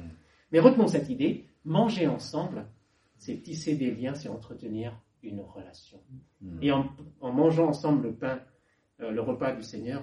Mais 0.52 0.60
retenons 0.60 0.86
cette 0.88 1.08
idée, 1.08 1.44
manger 1.64 2.06
ensemble, 2.06 2.66
c'est 3.16 3.42
tisser 3.42 3.76
des 3.76 3.90
liens, 3.94 4.14
c'est 4.14 4.28
entretenir 4.28 4.98
une 5.22 5.40
relation. 5.40 5.98
Mm. 6.40 6.58
Et 6.62 6.72
en, 6.72 6.90
en 7.20 7.32
mangeant 7.32 7.68
ensemble 7.68 8.04
le 8.08 8.14
pain, 8.14 8.40
euh, 9.00 9.10
le 9.10 9.20
repas 9.20 9.54
du 9.54 9.62
Seigneur, 9.62 10.02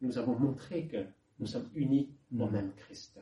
nous 0.00 0.18
avons 0.18 0.38
montré 0.38 0.86
que 0.86 1.04
nous 1.38 1.46
sommes 1.46 1.68
unis 1.74 2.10
au 2.32 2.46
Mm. 2.46 2.50
même 2.52 2.72
Christ. 2.74 3.20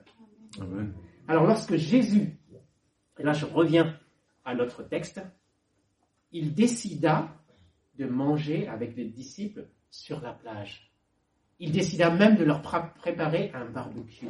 Amen. 0.61 0.92
Alors 1.26 1.47
lorsque 1.47 1.76
Jésus, 1.76 2.38
et 3.18 3.23
là 3.23 3.32
je 3.32 3.47
reviens 3.47 3.99
à 4.44 4.54
notre 4.54 4.82
texte, 4.82 5.20
il 6.32 6.54
décida 6.54 7.35
de 7.97 8.06
manger 8.06 8.68
avec 8.68 8.97
les 8.97 9.06
disciples 9.06 9.68
sur 9.90 10.20
la 10.20 10.32
plage. 10.32 10.92
Il 11.58 11.73
décida 11.73 12.11
même 12.11 12.37
de 12.37 12.44
leur 12.44 12.62
préparer 12.62 13.50
un 13.52 13.64
barbecue. 13.64 14.28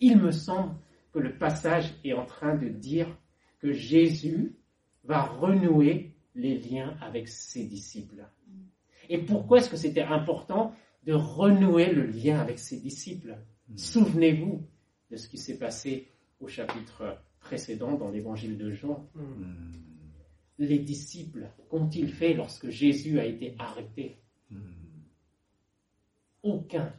Il 0.00 0.18
me 0.18 0.32
semble 0.32 0.74
que 1.12 1.20
le 1.20 1.38
passage 1.38 1.94
est 2.02 2.12
en 2.14 2.26
train 2.26 2.56
de 2.56 2.68
dire 2.68 3.06
que 3.60 3.72
Jésus 3.72 4.56
va 5.04 5.22
renouer 5.22 6.16
les 6.34 6.58
liens 6.58 6.96
avec 7.00 7.28
ses 7.28 7.66
disciples. 7.66 8.26
Et 9.08 9.18
pourquoi 9.18 9.58
est-ce 9.58 9.70
que 9.70 9.76
c'était 9.76 10.02
important 10.02 10.74
de 11.04 11.12
renouer 11.12 11.92
le 11.92 12.06
lien 12.06 12.38
avec 12.38 12.58
ses 12.58 12.78
disciples? 12.78 13.36
Souvenez-vous 13.76 14.66
de 15.10 15.16
ce 15.16 15.28
qui 15.28 15.38
s'est 15.38 15.58
passé 15.58 16.08
au 16.40 16.48
chapitre 16.48 17.18
précédent 17.40 17.96
dans 17.96 18.10
l'évangile 18.10 18.56
de 18.56 18.70
Jean. 18.70 19.08
Mm. 19.14 19.72
Les 20.58 20.78
disciples, 20.78 21.48
qu'ont-ils 21.68 22.12
fait 22.12 22.34
lorsque 22.34 22.68
Jésus 22.68 23.18
a 23.18 23.24
été 23.24 23.54
arrêté? 23.58 24.18
Mm. 24.50 24.58
Aucun 26.42 26.94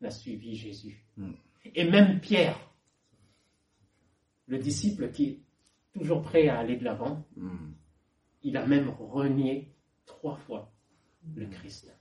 n'a 0.00 0.10
suivi 0.10 0.54
Jésus. 0.54 1.04
Et 1.74 1.84
même 1.84 2.20
Pierre, 2.20 2.58
le 4.46 4.58
disciple 4.58 5.10
qui 5.10 5.24
est 5.24 5.40
toujours 5.92 6.22
prêt 6.22 6.48
à 6.48 6.58
aller 6.58 6.76
de 6.76 6.84
l'avant, 6.84 7.26
il 8.42 8.56
a 8.56 8.64
même 8.64 8.88
renié 8.90 9.74
trois 10.08 10.36
fois 10.36 10.72
le 11.36 11.46
Christ. 11.46 11.94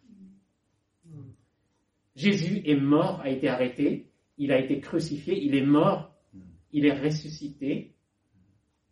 Jésus 2.15 2.61
est 2.65 2.75
mort, 2.75 3.21
a 3.21 3.29
été 3.29 3.47
arrêté, 3.47 4.09
il 4.37 4.51
a 4.51 4.59
été 4.59 4.79
crucifié, 4.79 5.39
il 5.43 5.53
est 5.55 5.65
mort, 5.65 6.11
il 6.71 6.85
est 6.85 6.97
ressuscité, 6.99 7.95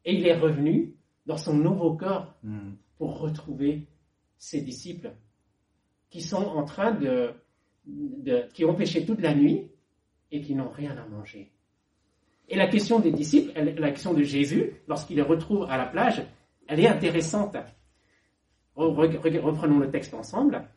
et 0.05 0.13
il 0.13 0.27
est 0.27 0.35
revenu 0.37 0.93
dans 1.25 1.37
son 1.37 1.55
nouveau 1.57 1.95
corps 1.95 2.35
Mm. 2.43 2.73
pour 2.97 3.19
retrouver 3.19 3.87
ses 4.37 4.61
disciples 4.61 5.11
qui 6.11 6.21
sont 6.21 6.45
en 6.59 6.63
train 6.63 6.91
de, 6.91 7.31
de- 7.85 8.45
qui 8.53 8.63
ont 8.65 8.75
péché 8.75 9.05
toute 9.05 9.21
la 9.21 9.33
nuit 9.33 9.67
et 10.31 10.41
qui 10.41 10.53
n'ont 10.53 10.69
rien 10.69 10.95
à 10.97 11.07
manger. 11.07 11.51
Et 12.47 12.55
la 12.55 12.67
question 12.67 12.99
des 12.99 13.11
disciples, 13.11 13.51
la 13.59 13.89
question 13.91 14.13
de 14.13 14.21
Jésus, 14.21 14.73
lorsqu'il 14.87 15.15
les 15.15 15.23
retrouve 15.23 15.63
à 15.67 15.77
la 15.77 15.87
plage, 15.87 16.21
elle 16.67 16.79
est 16.79 16.87
intéressante. 16.87 17.57
Re- 18.75 18.93
re- 18.93 19.19
re- 19.19 19.39
Reprenons 19.39 19.79
le 19.79 19.89
texte 19.89 20.13
ensemble. 20.13 20.67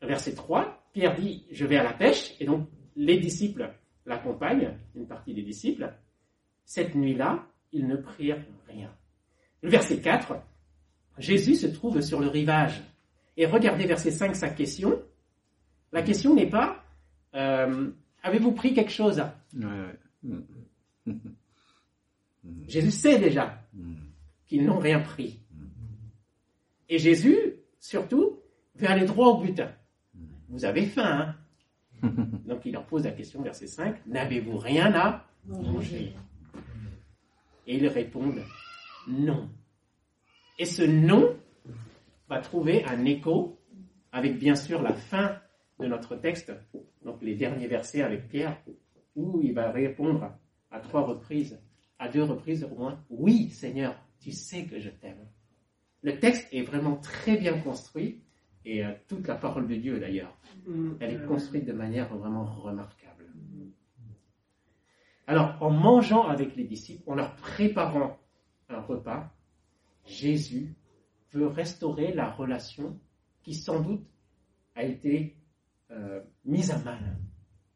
Verset 0.00 0.34
3, 0.34 0.82
Pierre 0.92 1.14
dit, 1.14 1.46
je 1.52 1.64
vais 1.64 1.76
à 1.76 1.84
la 1.84 1.92
pêche, 1.92 2.34
et 2.40 2.44
donc 2.44 2.68
les 2.96 3.18
disciples 3.18 3.72
l'accompagnent, 4.04 4.76
une 4.96 5.06
partie 5.06 5.32
des 5.32 5.42
disciples. 5.42 5.92
Cette 6.64 6.94
nuit-là, 6.94 7.46
ils 7.72 7.86
ne 7.86 7.96
prirent 7.96 8.42
rien. 8.68 8.90
Le 9.62 9.70
verset 9.70 10.00
4, 10.00 10.34
Jésus 11.18 11.54
se 11.54 11.66
trouve 11.68 12.00
sur 12.00 12.18
le 12.20 12.26
rivage. 12.28 12.82
Et 13.36 13.46
regardez 13.46 13.86
verset 13.86 14.10
5, 14.10 14.34
sa 14.34 14.50
question. 14.50 15.00
La 15.92 16.02
question 16.02 16.34
n'est 16.34 16.48
pas 16.50 16.84
euh, 17.34 17.90
Avez-vous 18.24 18.52
pris 18.52 18.74
quelque 18.74 18.90
chose? 18.92 19.22
Ouais, 19.54 19.64
ouais. 20.24 21.14
Jésus 22.68 22.90
sait 22.90 23.18
déjà 23.18 23.58
Mm. 23.74 23.94
qu'ils 24.46 24.64
n'ont 24.66 24.78
rien 24.78 25.00
pris. 25.00 25.40
Et 26.88 26.98
Jésus, 26.98 27.54
surtout, 27.78 28.40
veut 28.74 28.88
aller 28.88 29.06
droit 29.06 29.28
au 29.28 29.38
but. 29.38 29.62
Vous 30.48 30.64
avez 30.64 30.86
faim, 30.86 31.34
hein 32.02 32.08
Donc 32.46 32.64
il 32.64 32.72
leur 32.72 32.84
pose 32.86 33.04
la 33.04 33.12
question, 33.12 33.42
verset 33.42 33.66
5, 33.66 34.06
N'avez-vous 34.06 34.58
rien 34.58 34.92
à 34.94 35.24
manger? 35.46 36.14
Et 37.66 37.76
ils 37.76 37.86
répondent 37.88 38.42
non. 39.08 39.48
Et 40.58 40.64
ce 40.64 40.82
non 40.82 41.36
va 42.28 42.38
trouver 42.38 42.84
un 42.84 43.04
écho 43.04 43.58
avec 44.12 44.38
bien 44.38 44.54
sûr 44.54 44.82
la 44.82 44.92
fin 44.92 45.38
de 45.80 45.86
notre 45.86 46.16
texte, 46.16 46.52
donc 47.04 47.22
les 47.22 47.34
derniers 47.34 47.66
versets 47.66 48.02
avec 48.02 48.28
Pierre, 48.28 48.60
où 49.16 49.40
il 49.42 49.54
va 49.54 49.70
répondre 49.70 50.32
à 50.70 50.80
trois 50.80 51.02
reprises, 51.02 51.60
à 51.98 52.08
deux 52.08 52.22
reprises 52.22 52.64
au 52.64 52.74
moins, 52.74 53.02
oui 53.10 53.50
Seigneur, 53.50 53.96
tu 54.20 54.32
sais 54.32 54.66
que 54.66 54.78
je 54.78 54.90
t'aime. 54.90 55.26
Le 56.02 56.18
texte 56.18 56.48
est 56.52 56.62
vraiment 56.62 56.96
très 56.96 57.36
bien 57.36 57.58
construit, 57.60 58.22
et 58.64 58.84
euh, 58.84 58.92
toute 59.08 59.26
la 59.26 59.36
parole 59.36 59.66
de 59.66 59.76
Dieu 59.76 59.98
d'ailleurs, 59.98 60.36
elle 61.00 61.14
est 61.14 61.26
construite 61.26 61.64
de 61.64 61.72
manière 61.72 62.14
vraiment 62.14 62.44
remarquable. 62.44 63.26
Alors, 65.26 65.56
en 65.60 65.70
mangeant 65.70 66.26
avec 66.26 66.56
les 66.56 66.64
disciples, 66.64 67.02
en 67.06 67.14
leur 67.14 67.34
préparant 67.36 68.18
un 68.68 68.80
repas, 68.80 69.32
Jésus 70.06 70.74
veut 71.32 71.46
restaurer 71.46 72.12
la 72.12 72.30
relation 72.30 72.98
qui 73.42 73.54
sans 73.54 73.80
doute 73.80 74.06
a 74.74 74.82
été 74.84 75.36
euh, 75.90 76.20
mise 76.44 76.70
à 76.70 76.78
mal. 76.78 77.18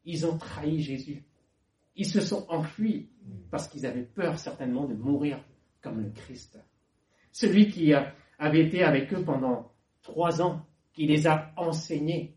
Ils 0.05 0.27
ont 0.27 0.39
trahi 0.39 0.81
Jésus. 0.81 1.25
Ils 1.95 2.07
se 2.07 2.21
sont 2.21 2.47
enfuis 2.49 3.11
parce 3.51 3.69
qu'ils 3.69 3.87
avaient 3.87 4.05
peur 4.05 4.39
certainement 4.39 4.87
de 4.87 4.95
mourir 4.95 5.43
comme 5.81 6.01
le 6.01 6.11
Christ. 6.11 6.59
Celui 7.37 7.69
qui 7.69 7.93
avait 8.39 8.65
été 8.65 8.83
avec 8.83 9.13
eux 9.13 9.23
pendant 9.23 9.71
trois 10.03 10.41
ans, 10.41 10.65
qui 10.95 11.07
les 11.07 11.27
a 11.27 11.53
enseignés, 11.57 12.35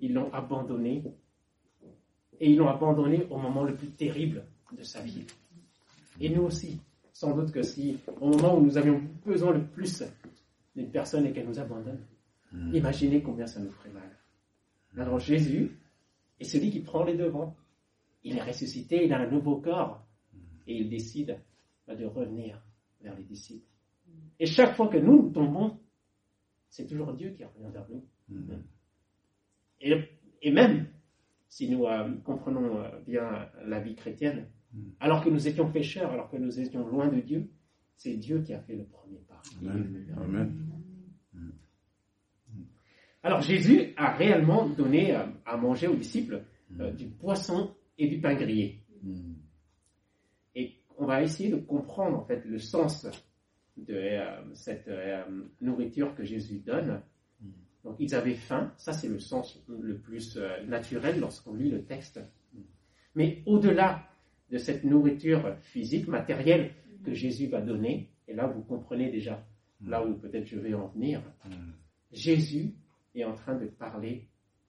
ils 0.00 0.12
l'ont 0.12 0.32
abandonné. 0.32 1.04
Et 2.40 2.50
ils 2.50 2.56
l'ont 2.56 2.68
abandonné 2.68 3.24
au 3.30 3.38
moment 3.38 3.62
le 3.62 3.76
plus 3.76 3.90
terrible 3.90 4.44
de 4.76 4.82
sa 4.82 5.00
vie. 5.00 5.24
Et 6.20 6.28
nous 6.28 6.42
aussi, 6.42 6.80
sans 7.12 7.36
doute 7.36 7.52
que 7.52 7.62
si, 7.62 7.98
au 8.20 8.30
moment 8.30 8.58
où 8.58 8.64
nous 8.64 8.76
avions 8.76 9.00
besoin 9.24 9.52
le 9.52 9.64
plus 9.64 10.02
d'une 10.74 10.90
personne 10.90 11.26
et 11.26 11.32
qu'elle 11.32 11.46
nous 11.46 11.60
abandonne, 11.60 12.00
Mm. 12.54 12.74
imaginez 12.74 13.22
combien 13.22 13.46
ça 13.46 13.60
nous 13.60 13.70
ferait 13.70 13.90
mal. 13.90 14.10
Alors 14.96 15.18
Jésus 15.18 15.76
est 16.38 16.44
celui 16.44 16.70
qui 16.70 16.80
prend 16.80 17.04
les 17.04 17.16
devants. 17.16 17.56
Il 18.22 18.38
est 18.38 18.42
ressuscité, 18.42 19.04
il 19.04 19.12
a 19.12 19.18
un 19.18 19.26
nouveau 19.26 19.56
corps. 19.56 20.06
Et 20.66 20.76
il 20.76 20.88
décide 20.88 21.38
de 21.88 22.04
revenir 22.06 22.58
vers 23.02 23.14
les 23.16 23.24
disciples. 23.24 23.73
Et 24.40 24.46
chaque 24.46 24.74
fois 24.76 24.88
que 24.88 24.98
nous, 24.98 25.22
nous 25.22 25.30
tombons, 25.30 25.78
c'est 26.68 26.86
toujours 26.86 27.12
Dieu 27.12 27.30
qui 27.30 27.44
revient 27.44 27.72
vers 27.72 27.86
nous. 27.88 28.04
Mm. 28.28 28.62
Et, 29.80 29.94
et 30.42 30.50
même 30.52 30.88
si 31.48 31.68
nous 31.70 31.84
euh, 31.86 32.10
comprenons 32.24 32.80
euh, 32.80 32.88
bien 33.06 33.48
la 33.64 33.80
vie 33.80 33.94
chrétienne, 33.94 34.48
Mm. 34.74 34.90
alors 35.00 35.22
que 35.22 35.30
nous 35.30 35.46
étions 35.46 35.70
pécheurs, 35.70 36.10
alors 36.10 36.28
que 36.28 36.36
nous 36.36 36.58
étions 36.58 36.86
loin 36.86 37.08
de 37.08 37.20
Dieu, 37.20 37.48
c'est 37.96 38.16
Dieu 38.16 38.42
qui 38.42 38.52
a 38.52 38.60
fait 38.60 38.76
le 38.76 38.84
premier 38.84 39.18
pas. 39.28 39.40
Amen. 39.62 40.14
Amen. 40.16 40.52
Alors 43.22 43.40
Jésus 43.40 43.94
a 43.96 44.14
réellement 44.16 44.68
donné 44.68 45.14
euh, 45.14 45.24
à 45.46 45.56
manger 45.56 45.86
aux 45.86 45.96
disciples 45.96 46.42
du 46.70 47.06
poisson 47.06 47.74
et 47.96 48.08
du 48.08 48.20
pain 48.20 48.34
grillé. 48.34 48.82
Mm. 49.02 49.34
Et 50.56 50.74
on 50.98 51.06
va 51.06 51.22
essayer 51.22 51.50
de 51.50 51.56
comprendre 51.56 52.18
en 52.18 52.24
fait 52.24 52.44
le 52.44 52.58
sens 52.58 53.06
de 53.76 53.94
euh, 53.94 54.54
cette 54.54 54.88
euh, 54.88 55.24
nourriture 55.60 56.14
que 56.14 56.24
Jésus 56.24 56.58
donne. 56.58 57.00
Donc 57.82 57.96
ils 57.98 58.14
avaient 58.14 58.34
faim, 58.34 58.72
ça 58.78 58.92
c'est 58.92 59.08
le 59.08 59.18
sens 59.18 59.62
le 59.68 59.98
plus 59.98 60.36
euh, 60.36 60.64
naturel 60.64 61.20
lorsqu'on 61.20 61.54
lit 61.54 61.70
le 61.70 61.84
texte. 61.84 62.20
Mais 63.14 63.42
au-delà 63.46 64.08
de 64.50 64.58
cette 64.58 64.84
nourriture 64.84 65.56
physique, 65.60 66.08
matérielle 66.08 66.72
que 67.04 67.12
Jésus 67.12 67.46
va 67.48 67.60
donner, 67.60 68.10
et 68.26 68.34
là 68.34 68.46
vous 68.46 68.62
comprenez 68.62 69.10
déjà 69.10 69.46
là 69.84 70.04
où 70.04 70.14
peut-être 70.14 70.46
je 70.46 70.58
vais 70.58 70.72
en 70.72 70.88
venir. 70.88 71.22
Jésus 72.10 72.74
est 73.14 73.24
en 73.24 73.34
train 73.34 73.54
de 73.54 73.66
parler 73.66 74.28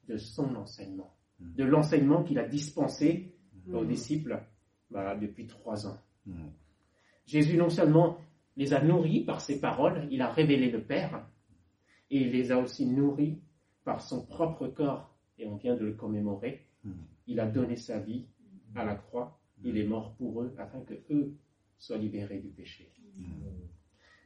de 0.10 0.18
son 0.18 0.54
enseignement, 0.56 1.16
de 1.40 1.64
l'enseignement 1.64 2.24
qu'il 2.24 2.38
a 2.38 2.48
dispensé 2.48 3.34
aux 3.72 3.86
disciples 3.86 4.44
bah, 4.92 5.16
depuis 5.16 5.48
trois 5.48 5.88
ans. 5.88 5.98
Mm. 6.26 6.48
Jésus 7.26 7.58
non 7.58 7.70
seulement 7.70 8.20
les 8.58 8.74
a 8.74 8.82
nourris 8.82 9.24
par 9.24 9.42
ses 9.42 9.60
paroles, 9.60 10.08
il 10.12 10.22
a 10.22 10.32
révélé 10.32 10.72
le 10.72 10.82
Père, 10.82 11.28
et 12.10 12.22
il 12.22 12.32
les 12.32 12.52
a 12.52 12.58
aussi 12.58 12.86
nourris 12.86 13.42
par 13.84 14.02
son 14.02 14.26
propre 14.26 14.68
corps, 14.68 15.16
et 15.38 15.46
on 15.46 15.56
vient 15.56 15.76
de 15.76 15.86
le 15.86 15.94
commémorer. 15.94 16.66
Mm. 16.84 16.92
Il 17.28 17.40
a 17.40 17.48
donné 17.48 17.76
sa 17.76 18.00
vie 18.00 18.26
à 18.76 18.86
la 18.86 18.96
croix, 18.96 19.40
il 19.64 19.78
est 19.78 19.86
mort 19.86 20.16
pour 20.16 20.42
eux, 20.42 20.56
afin 20.58 20.82
que 20.82 20.94
eux 21.10 21.36
soient 21.78 21.98
libérés 21.98 22.40
du 22.40 22.50
péché. 22.50 22.92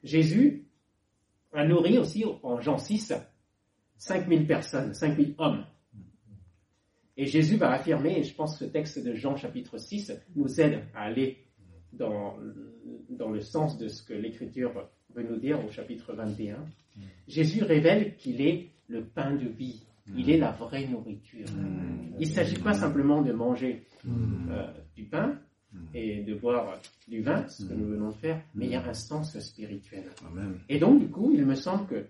Jésus 0.04 0.68
a 1.54 1.66
nourri 1.66 1.98
aussi 1.98 2.24
en 2.44 2.60
Jean 2.62 2.78
6 2.78 3.14
5000 3.98 4.48
personnes, 4.48 4.94
5000 4.94 5.36
hommes. 5.38 5.66
Et 7.18 7.26
Jésus 7.26 7.58
va 7.58 7.72
affirmer, 7.72 8.18
et 8.18 8.24
je 8.24 8.34
pense 8.34 8.58
que 8.58 8.66
ce 8.66 8.72
texte 8.72 9.04
de 9.04 9.14
Jean 9.14 9.36
chapitre 9.36 9.78
6 9.78 10.14
nous 10.36 10.62
aide 10.62 10.86
à 10.94 11.02
aller 11.02 11.49
dans, 11.94 12.38
dans 13.10 13.30
le 13.30 13.42
sens 13.42 13.78
de 13.78 13.88
ce 13.88 14.04
que 14.04 14.14
l'Écriture 14.14 14.90
veut 15.14 15.24
nous 15.24 15.38
dire 15.38 15.64
au 15.64 15.70
chapitre 15.72 16.14
21. 16.14 16.58
Jésus 17.28 17.64
révèle 17.64 18.16
qu'il 18.16 18.42
est 18.42 18.70
le 18.88 19.04
pain 19.04 19.36
de 19.36 19.48
vie, 19.48 19.86
il 20.16 20.30
est 20.30 20.38
la 20.38 20.52
vraie 20.52 20.88
nourriture. 20.88 21.46
Il 22.20 22.28
ne 22.28 22.34
s'agit 22.34 22.60
pas 22.60 22.74
simplement 22.74 23.22
de 23.22 23.32
manger 23.32 23.86
euh, 24.08 24.72
du 24.96 25.06
pain 25.06 25.40
et 25.94 26.24
de 26.24 26.34
boire 26.34 26.80
du 27.08 27.22
vin, 27.22 27.48
ce 27.48 27.64
que 27.64 27.74
nous 27.74 27.86
venons 27.86 28.10
de 28.10 28.16
faire, 28.16 28.42
mais 28.56 28.66
il 28.66 28.72
y 28.72 28.76
a 28.76 28.86
un 28.88 28.94
sens 28.94 29.38
spirituel. 29.40 30.06
Amen. 30.28 30.60
Et 30.68 30.80
donc, 30.80 31.00
du 31.00 31.10
coup, 31.10 31.32
il 31.34 31.46
me 31.46 31.56
semble 31.56 31.86
que, 31.88 32.06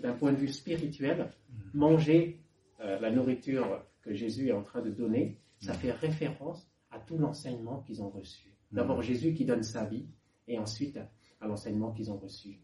d'un 0.00 0.14
point 0.14 0.32
de 0.32 0.38
vue 0.38 0.48
spirituel, 0.48 1.28
manger 1.74 2.40
euh, 2.80 2.98
la 3.00 3.10
nourriture 3.10 3.84
que 4.02 4.14
Jésus 4.14 4.48
est 4.48 4.52
en 4.52 4.62
train 4.62 4.80
de 4.80 4.90
donner, 4.90 5.36
ça 5.60 5.74
fait 5.74 5.92
référence 5.92 6.66
à 6.90 6.98
tout 6.98 7.18
l'enseignement 7.18 7.80
qu'ils 7.82 8.02
ont 8.02 8.10
reçu. 8.10 8.53
D'abord, 8.74 9.02
Jésus 9.02 9.34
qui 9.34 9.44
donne 9.44 9.62
sa 9.62 9.84
vie, 9.84 10.04
et 10.48 10.58
ensuite 10.58 10.98
à 11.40 11.46
l'enseignement 11.46 11.92
qu'ils 11.92 12.10
ont 12.10 12.18
reçu. 12.18 12.58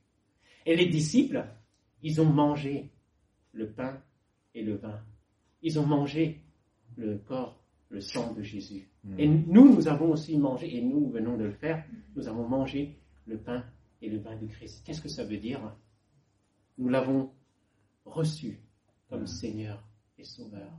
Et 0.67 0.77
les 0.77 0.87
disciples, 0.87 1.47
ils 2.03 2.21
ont 2.21 2.31
mangé 2.31 2.91
le 3.53 3.71
pain 3.71 4.03
et 4.55 4.63
le 4.63 4.75
vin. 4.75 5.01
Ils 5.63 5.79
ont 5.79 5.87
mangé 5.87 6.43
le 6.97 7.19
corps, 7.19 7.63
le 7.91 8.01
sang 8.01 8.33
de 8.35 8.43
Jésus. 8.43 8.89
Et 9.19 9.29
nous, 9.29 9.73
nous 9.75 9.89
avons 9.89 10.11
aussi 10.11 10.37
mangé, 10.37 10.77
et 10.77 10.83
nous 10.83 11.09
venons 11.09 11.37
de 11.37 11.45
le 11.45 11.53
faire, 11.53 11.87
nous 12.17 12.27
avons 12.29 12.47
mangé 12.47 12.99
le 13.27 13.39
pain 13.39 13.65
et 14.03 14.11
le 14.11 14.19
vin 14.19 14.37
du 14.37 14.49
Christ. 14.49 14.83
Qu'est-ce 14.85 15.01
que 15.01 15.09
ça 15.09 15.25
veut 15.25 15.39
dire? 15.39 15.61
Nous 16.77 16.89
l'avons 16.89 17.31
reçu 18.05 18.59
comme 19.09 19.27
Seigneur 19.27 19.83
et 20.19 20.25
Sauveur. 20.25 20.73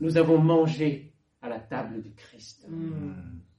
Nous 0.00 0.16
avons 0.16 0.38
mangé 0.38 1.12
à 1.42 1.48
la 1.48 1.58
table 1.58 2.02
du 2.02 2.12
Christ. 2.12 2.68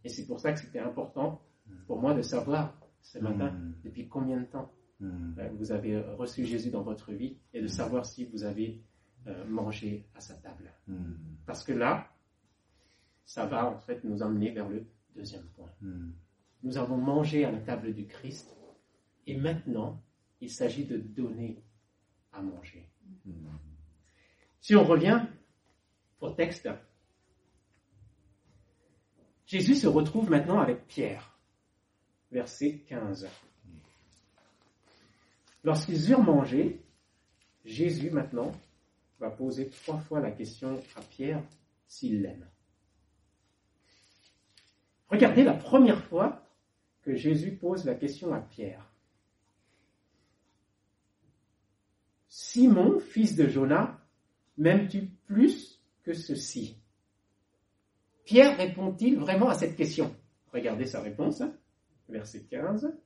Et 0.03 0.09
c'est 0.09 0.25
pour 0.25 0.39
ça 0.39 0.53
que 0.53 0.59
c'était 0.59 0.79
important 0.79 1.41
pour 1.87 1.99
moi 1.99 2.13
de 2.13 2.21
savoir 2.21 2.77
ce 3.01 3.19
matin 3.19 3.53
depuis 3.83 4.07
combien 4.07 4.39
de 4.39 4.45
temps 4.45 4.71
euh, 5.01 5.49
vous 5.57 5.71
avez 5.71 5.99
reçu 5.99 6.45
Jésus 6.45 6.69
dans 6.69 6.83
votre 6.83 7.11
vie 7.11 7.37
et 7.53 7.61
de 7.61 7.67
savoir 7.67 8.05
si 8.05 8.25
vous 8.25 8.43
avez 8.43 8.81
euh, 9.27 9.45
mangé 9.45 10.07
à 10.15 10.19
sa 10.19 10.35
table. 10.35 10.71
Parce 11.45 11.63
que 11.63 11.73
là, 11.73 12.07
ça 13.25 13.45
va 13.45 13.69
en 13.69 13.79
fait 13.79 14.03
nous 14.03 14.21
emmener 14.21 14.51
vers 14.51 14.67
le 14.67 14.85
deuxième 15.15 15.45
point. 15.55 15.71
Nous 16.63 16.77
avons 16.77 16.97
mangé 16.97 17.45
à 17.45 17.51
la 17.51 17.59
table 17.59 17.93
du 17.93 18.05
Christ 18.05 18.55
et 19.25 19.37
maintenant, 19.37 20.01
il 20.41 20.49
s'agit 20.49 20.85
de 20.85 20.97
donner 20.97 21.63
à 22.31 22.41
manger. 22.41 22.89
Si 24.59 24.75
on 24.75 24.83
revient 24.83 25.25
au 26.19 26.29
texte, 26.31 26.69
Jésus 29.51 29.75
se 29.75 29.87
retrouve 29.87 30.29
maintenant 30.29 30.61
avec 30.61 30.87
Pierre, 30.87 31.37
verset 32.31 32.85
15. 32.87 33.27
Lorsqu'ils 35.65 36.09
eurent 36.09 36.23
mangé, 36.23 36.79
Jésus 37.65 38.11
maintenant 38.11 38.53
va 39.19 39.29
poser 39.29 39.69
trois 39.69 39.97
fois 39.97 40.21
la 40.21 40.31
question 40.31 40.81
à 40.95 41.01
Pierre 41.01 41.43
s'il 41.85 42.21
l'aime. 42.21 42.47
Regardez 45.09 45.43
la 45.43 45.55
première 45.55 46.01
fois 46.05 46.47
que 47.01 47.13
Jésus 47.13 47.51
pose 47.51 47.83
la 47.83 47.95
question 47.95 48.33
à 48.33 48.39
Pierre. 48.39 48.89
Simon, 52.29 53.01
fils 53.01 53.35
de 53.35 53.49
Jonas, 53.49 53.99
m'aimes-tu 54.57 55.07
plus 55.25 55.83
que 56.03 56.13
ceci? 56.13 56.80
Pierre 58.31 58.55
répond-il 58.55 59.17
vraiment 59.17 59.49
à 59.49 59.55
cette 59.55 59.75
question? 59.75 60.15
Regardez 60.53 60.85
sa 60.85 61.01
réponse, 61.01 61.43
verset 62.07 62.45
15. 62.45 62.97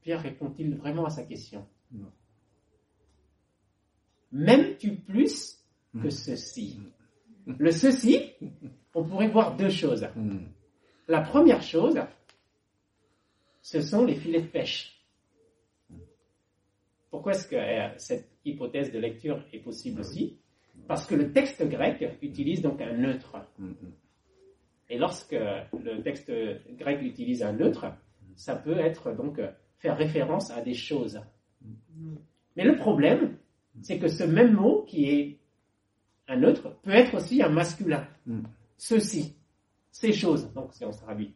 Pierre 0.00 0.20
répond-il 0.20 0.74
vraiment 0.74 1.04
à 1.04 1.10
sa 1.10 1.22
question? 1.22 1.64
Non. 1.92 2.10
M'aimes-tu 4.32 4.96
plus 4.96 5.64
que 6.02 6.10
ceci? 6.10 6.80
Le 7.46 7.70
ceci, 7.70 8.32
on 8.96 9.04
pourrait 9.04 9.30
voir 9.30 9.56
deux 9.56 9.70
choses. 9.70 10.08
La 11.06 11.20
première 11.20 11.62
chose, 11.62 12.00
ce 13.62 13.80
sont 13.80 14.04
les 14.04 14.16
filets 14.16 14.42
de 14.42 14.48
pêche. 14.48 15.06
Pourquoi 17.12 17.30
est-ce 17.30 17.46
que 17.46 17.54
euh, 17.54 17.96
cette 17.96 18.33
hypothèse 18.44 18.92
de 18.92 18.98
lecture 18.98 19.42
est 19.52 19.58
possible 19.58 20.00
aussi 20.00 20.38
Parce 20.86 21.06
que 21.06 21.14
le 21.14 21.32
texte 21.32 21.66
grec 21.68 22.04
utilise 22.22 22.62
donc 22.62 22.80
un 22.80 22.92
neutre. 22.92 23.36
Et 24.90 24.98
lorsque 24.98 25.32
le 25.32 26.02
texte 26.02 26.30
grec 26.78 27.00
utilise 27.02 27.42
un 27.42 27.52
neutre, 27.52 27.86
ça 28.36 28.56
peut 28.56 28.78
être 28.78 29.12
donc 29.12 29.40
faire 29.78 29.96
référence 29.96 30.50
à 30.50 30.60
des 30.60 30.74
choses. 30.74 31.20
Mais 32.56 32.64
le 32.64 32.76
problème, 32.76 33.36
c'est 33.82 33.98
que 33.98 34.08
ce 34.08 34.24
même 34.24 34.54
mot 34.54 34.82
qui 34.82 35.10
est 35.10 35.38
un 36.28 36.36
neutre 36.36 36.76
peut 36.82 36.92
être 36.92 37.14
aussi 37.14 37.42
un 37.42 37.48
masculin. 37.48 38.06
Ceci, 38.76 39.34
ces 39.90 40.12
choses, 40.12 40.52
donc 40.52 40.72
si 40.72 40.84
on 40.84 40.92
se 40.92 41.00
traduit. 41.00 41.34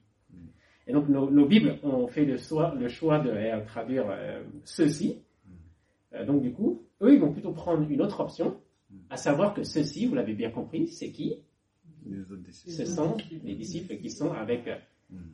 Et 0.87 0.93
donc 0.93 1.09
nos, 1.09 1.31
nos 1.31 1.47
Bibles 1.47 1.79
ont 1.83 2.07
fait 2.09 2.25
le, 2.25 2.39
choix, 2.39 2.75
le 2.75 2.89
choix 2.89 3.19
de 3.19 3.31
euh, 3.31 3.61
traduire 3.67 4.07
euh, 4.09 4.43
ceci. 4.65 5.23
Euh, 6.15 6.25
donc 6.25 6.41
du 6.41 6.53
coup, 6.53 6.83
eux, 7.03 7.15
ils 7.15 7.21
vont 7.21 7.33
plutôt 7.33 7.53
prendre 7.53 7.89
une 7.89 8.01
autre 8.01 8.21
option, 8.21 8.61
à 9.11 9.17
savoir 9.17 9.55
que 9.55 9.63
ceci, 9.63 10.07
vous 10.07 10.15
l'avez 10.15 10.35
bien 10.35 10.51
compris, 10.51 10.89
c'est 10.89 11.13
qui? 11.13 11.43
Les 12.07 12.33
autres 12.33 12.43
disciples. 12.43 12.73
Ce 12.73 12.87
sont 12.87 13.17
les 13.43 13.55
disciples 13.55 13.97
qui 13.99 14.11
sont 14.11 14.33
avec 14.33 14.69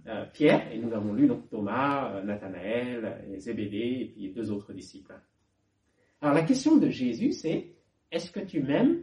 euh, 0.07 0.25
Pierre, 0.33 0.73
et 0.73 0.79
nous 0.79 0.93
avons 0.93 1.13
lu 1.13 1.27
donc 1.27 1.49
Thomas, 1.49 2.15
euh, 2.15 2.23
Nathanaël, 2.23 3.25
Zébédée, 3.39 3.99
et 4.01 4.07
puis 4.07 4.33
deux 4.33 4.51
autres 4.51 4.73
disciples. 4.73 5.15
Alors 6.21 6.35
la 6.35 6.43
question 6.43 6.77
de 6.77 6.89
Jésus, 6.89 7.33
c'est 7.33 7.75
est-ce 8.11 8.31
que 8.31 8.41
tu 8.41 8.63
m'aimes 8.63 9.03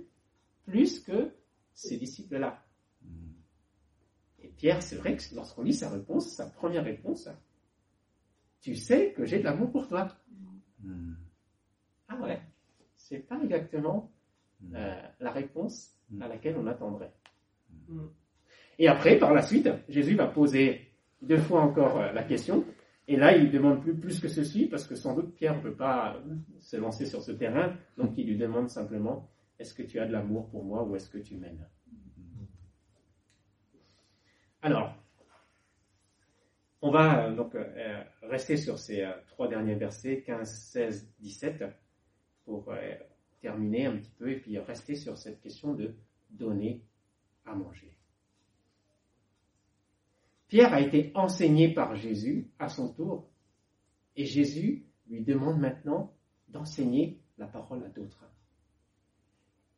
plus 0.66 1.00
que 1.00 1.32
ces 1.74 1.98
disciples-là? 1.98 2.66
Et 4.40 4.48
Pierre, 4.50 4.82
c'est 4.82 4.96
vrai 4.96 5.16
que 5.16 5.24
lorsqu'on 5.36 5.64
lit 5.64 5.74
sa 5.74 5.90
réponse, 5.90 6.30
sa 6.30 6.48
première 6.50 6.84
réponse, 6.84 7.30
tu 8.60 8.76
sais 8.76 9.14
que 9.14 9.24
j'ai 9.26 9.40
de 9.40 9.44
l'amour 9.44 9.72
pour 9.72 9.88
toi. 9.88 10.08
Ah 12.08 12.20
ouais, 12.22 12.42
c'est 13.12 13.28
pas 13.28 13.38
exactement 13.44 14.10
euh, 14.74 15.02
la 15.20 15.32
réponse 15.32 16.00
à 16.22 16.30
laquelle 16.30 16.56
on 16.58 16.66
attendrait. 16.66 17.12
Et 18.80 18.88
après, 18.88 19.20
par 19.20 19.34
la 19.34 19.42
suite, 19.42 19.70
Jésus 19.90 20.16
va 20.16 20.28
poser 20.28 20.88
deux 21.22 21.38
fois 21.38 21.62
encore 21.62 22.00
euh, 22.00 22.14
la 22.14 22.24
question. 22.24 22.64
Et 23.10 23.18
là, 23.18 23.36
il 23.36 23.52
demande 23.52 23.82
plus, 23.82 23.94
plus 23.94 24.22
que 24.22 24.30
ceci, 24.30 24.68
parce 24.68 24.88
que 24.88 24.96
sans 24.96 25.14
doute 25.14 25.36
Pierre 25.36 25.58
ne 25.58 25.62
peut 25.62 25.76
pas 25.76 26.16
euh, 26.16 26.36
se 26.62 26.78
lancer 26.78 27.06
sur 27.06 27.22
ce 27.22 27.34
terrain. 27.34 27.76
Donc 27.98 28.14
il 28.16 28.28
lui 28.28 28.38
demande 28.38 28.70
simplement, 28.70 29.30
est-ce 29.60 29.74
que 29.74 29.84
tu 29.84 30.00
as 30.00 30.08
de 30.08 30.14
l'amour 30.14 30.50
pour 30.50 30.64
moi 30.64 30.84
ou 30.84 30.96
est-ce 30.96 31.10
que 31.10 31.18
tu 31.18 31.36
m'aimes? 31.36 31.68
Alors, 34.62 34.96
On 36.84 36.90
va 36.90 37.30
donc 37.30 37.54
euh, 37.54 38.04
rester 38.24 38.58
sur 38.58 38.80
ces 38.80 39.04
euh, 39.04 39.12
trois 39.28 39.48
derniers 39.48 39.76
versets, 39.76 40.24
15, 40.26 40.50
16, 40.50 41.14
17, 41.20 41.64
pour 42.52 42.74
euh, 42.74 42.96
terminer 43.40 43.86
un 43.86 43.96
petit 43.96 44.12
peu 44.12 44.30
et 44.30 44.36
puis 44.38 44.60
rester 44.60 44.96
sur 44.96 45.18
cette 45.18 45.40
question 45.40 45.74
de 45.74 45.96
donner 46.32 46.82
à 47.46 47.56
manger. 47.56 47.96
Pierre 50.50 50.74
a 50.74 50.82
été 50.82 51.14
enseigné 51.16 51.74
par 51.74 51.96
Jésus 51.96 52.52
à 52.60 52.68
son 52.68 52.92
tour 52.92 53.30
et 54.18 54.26
Jésus 54.26 54.84
lui 55.08 55.24
demande 55.24 55.62
maintenant 55.62 56.14
d'enseigner 56.50 57.22
la 57.38 57.48
parole 57.48 57.86
à 57.86 57.90
d'autres. 57.90 58.26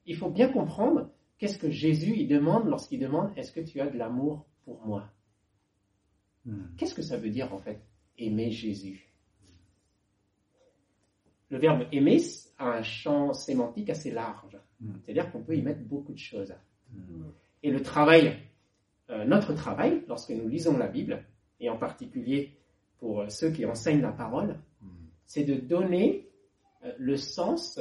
Il 0.08 0.18
faut 0.18 0.32
bien 0.32 0.52
comprendre 0.52 1.12
qu'est-ce 1.38 1.60
que 1.60 1.70
Jésus 1.70 2.16
il 2.18 2.28
demande 2.28 2.66
lorsqu'il 2.66 3.00
demande 3.00 3.38
est-ce 3.38 3.52
que 3.52 3.62
tu 3.62 3.80
as 3.82 3.88
de 3.88 4.00
l'amour 4.00 4.48
pour 4.66 4.84
moi? 4.84 5.12
Mm. 6.46 6.76
Qu'est-ce 6.76 6.96
que 6.96 7.04
ça 7.04 7.18
veut 7.18 7.30
dire 7.30 7.54
en 7.54 7.60
fait 7.60 7.86
aimer 8.18 8.50
Jésus 8.50 9.13
Le 11.54 11.60
verbe 11.60 11.86
aimer 11.92 12.18
a 12.58 12.78
un 12.80 12.82
champ 12.82 13.32
sémantique 13.32 13.92
assez 13.92 14.10
large, 14.10 14.58
Mm. 14.82 14.94
c'est-à-dire 15.04 15.32
qu'on 15.32 15.44
peut 15.44 15.56
y 15.56 15.62
mettre 15.62 15.82
beaucoup 15.82 16.12
de 16.14 16.18
choses. 16.18 16.52
Mm. 16.92 17.26
Et 17.62 17.70
le 17.70 17.82
travail, 17.84 18.40
euh, 19.12 19.24
notre 19.24 19.54
travail, 19.54 20.04
lorsque 20.08 20.32
nous 20.32 20.48
lisons 20.48 20.76
la 20.80 20.88
Bible, 20.88 21.24
et 21.60 21.70
en 21.70 21.78
particulier 21.78 22.58
pour 22.98 23.22
euh, 23.22 23.30
ceux 23.30 23.52
qui 23.52 23.68
enseignent 23.68 24.02
la 24.02 24.12
parole, 24.12 24.60
Mm. 24.82 24.88
c'est 25.28 25.44
de 25.44 25.54
donner 25.54 26.28
euh, 26.84 26.92
le 26.98 27.18
sens 27.18 27.80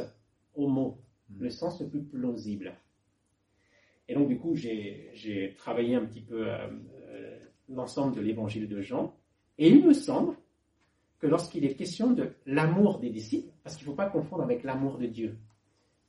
aux 0.54 0.68
mots, 0.68 0.98
le 1.38 1.48
sens 1.48 1.80
le 1.80 1.88
plus 1.88 2.02
plausible. 2.02 2.74
Et 4.06 4.12
donc, 4.14 4.28
du 4.28 4.36
coup, 4.38 4.54
j'ai 4.54 5.54
travaillé 5.56 5.94
un 5.94 6.04
petit 6.04 6.20
peu 6.20 6.44
euh, 6.46 7.38
l'ensemble 7.70 8.14
de 8.14 8.20
l'évangile 8.20 8.68
de 8.68 8.82
Jean, 8.82 9.16
et 9.56 9.70
il 9.70 9.82
me 9.82 9.94
semble 9.94 10.36
que 11.22 11.28
lorsqu'il 11.28 11.64
est 11.64 11.74
question 11.74 12.10
de 12.10 12.32
l'amour 12.46 12.98
des 12.98 13.08
disciples, 13.08 13.48
parce 13.62 13.76
qu'il 13.76 13.86
ne 13.86 13.92
faut 13.92 13.96
pas 13.96 14.10
confondre 14.10 14.42
avec 14.42 14.64
l'amour 14.64 14.98
de 14.98 15.06
Dieu, 15.06 15.38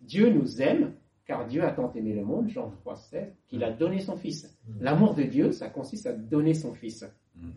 Dieu 0.01 0.33
nous 0.33 0.59
aime, 0.59 0.93
car 1.27 1.45
Dieu 1.45 1.63
a 1.63 1.71
tant 1.71 1.93
aimé 1.93 2.15
le 2.15 2.25
monde, 2.25 2.49
Jean 2.49 2.71
3, 2.81 2.95
16, 2.95 3.33
qu'il 3.47 3.63
a 3.63 3.71
donné 3.71 3.99
son 3.99 4.17
Fils. 4.17 4.57
L'amour 4.81 5.13
de 5.13 5.21
Dieu, 5.21 5.51
ça 5.51 5.69
consiste 5.69 6.07
à 6.07 6.13
donner 6.13 6.55
son 6.55 6.73
Fils. 6.73 7.05
Mm. 7.35 7.49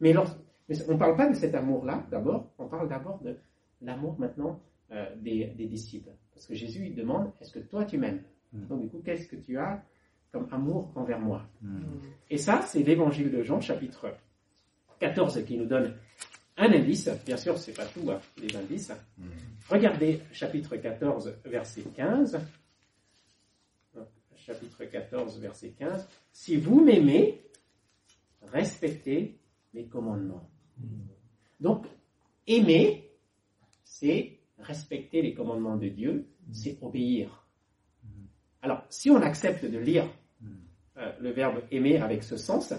Mais, 0.00 0.16
on 0.16 0.24
ne 0.92 0.98
parle 0.98 1.16
pas 1.16 1.28
de 1.28 1.34
cet 1.34 1.54
amour-là, 1.54 2.04
d'abord, 2.10 2.50
on 2.58 2.66
parle 2.66 2.88
d'abord 2.88 3.20
de 3.22 3.36
l'amour 3.82 4.16
maintenant 4.18 4.58
euh, 4.90 5.06
des, 5.16 5.46
des 5.56 5.66
disciples. 5.66 6.10
Parce 6.34 6.46
que 6.46 6.56
Jésus, 6.56 6.86
il 6.86 6.96
demande, 6.96 7.30
est-ce 7.40 7.52
que 7.52 7.60
toi 7.60 7.84
tu 7.84 7.98
m'aimes? 7.98 8.22
Mm. 8.52 8.66
Donc 8.66 8.80
du 8.80 8.88
coup, 8.88 9.00
qu'est-ce 9.04 9.28
que 9.28 9.36
tu 9.36 9.56
as 9.58 9.80
comme 10.32 10.48
amour 10.50 10.90
envers 10.96 11.20
moi? 11.20 11.46
Mm. 11.62 11.78
Et 12.30 12.36
ça, 12.36 12.62
c'est 12.62 12.82
l'évangile 12.82 13.30
de 13.30 13.44
Jean, 13.44 13.60
chapitre 13.60 14.08
14, 14.98 15.44
qui 15.44 15.56
nous 15.56 15.66
donne 15.66 15.94
un 16.56 16.72
indice. 16.72 17.10
Bien 17.24 17.36
sûr, 17.36 17.58
c'est 17.58 17.72
pas 17.72 17.86
tout, 17.86 18.10
hein, 18.10 18.20
les 18.38 18.54
indices. 18.56 18.92
Mm. 19.18 19.24
Regardez 19.68 20.20
chapitre 20.32 20.76
14, 20.76 21.34
verset 21.44 21.82
15. 21.94 22.40
Donc, 23.94 24.06
chapitre 24.34 24.84
14, 24.84 25.38
verset 25.40 25.70
15. 25.70 26.08
Si 26.32 26.56
vous 26.56 26.82
m'aimez, 26.82 27.42
respectez 28.42 29.38
mes 29.74 29.86
commandements. 29.86 30.48
Donc, 31.60 31.86
aimer, 32.46 33.10
c'est 33.82 34.38
respecter 34.58 35.22
les 35.22 35.34
commandements 35.34 35.76
de 35.76 35.88
Dieu, 35.88 36.26
c'est 36.52 36.78
obéir. 36.82 37.46
Alors, 38.62 38.84
si 38.88 39.10
on 39.10 39.20
accepte 39.22 39.64
de 39.64 39.78
lire 39.78 40.08
euh, 40.96 41.12
le 41.20 41.30
verbe 41.30 41.62
aimer 41.70 41.98
avec 41.98 42.22
ce 42.22 42.36
sens, 42.36 42.72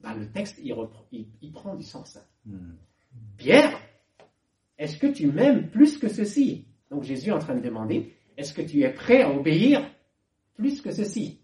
ben, 0.00 0.14
le 0.14 0.30
texte, 0.30 0.58
il, 0.62 0.72
repre- 0.72 1.04
il- 1.12 1.28
il 1.42 1.52
prend 1.52 1.74
du 1.74 1.82
sens. 1.84 2.18
Mm. 2.46 2.72
Pierre, 3.36 3.80
est-ce 4.78 4.96
que 4.98 5.06
tu 5.08 5.26
m'aimes 5.32 5.70
plus 5.70 5.98
que 5.98 6.08
ceci? 6.08 6.66
Donc 6.90 7.02
Jésus 7.02 7.28
est 7.30 7.32
en 7.32 7.38
train 7.40 7.56
de 7.56 7.60
demander, 7.62 8.14
est-ce 8.36 8.52
que 8.54 8.62
tu 8.62 8.80
es 8.82 8.92
prêt 8.92 9.22
à 9.22 9.30
obéir 9.32 9.84
plus 10.54 10.80
que 10.80 10.90
ceci? 10.92 11.40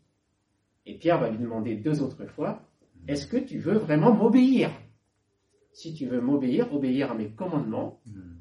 Et 0.87 0.97
Pierre 0.99 1.19
va 1.21 1.31
lui 1.31 1.38
demander 1.38 1.77
deux 1.77 2.01
autres 2.03 2.27
fois, 2.27 2.62
est-ce 3.09 3.27
que 3.27 3.37
tu 3.37 3.59
veux 3.59 3.77
vraiment 3.79 4.12
m'obéir? 4.14 4.71
Si 5.73 5.93
tu 5.95 6.07
veux 6.07 6.21
m'obéir, 6.21 6.73
obéir 6.73 7.11
à 7.11 7.14
mes 7.14 7.31
commandements, 7.31 8.01
Mm. 8.07 8.37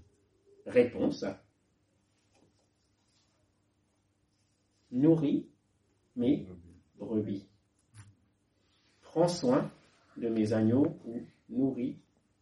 réponse, 0.68 1.26
nourris 4.92 5.48
mes 6.16 6.48
brebis. 7.00 7.48
Prends 9.02 9.28
soin 9.28 9.72
de 10.18 10.30
mes 10.30 10.54
agneaux 10.54 11.00
ou 11.06 11.22
nourris 11.50 11.98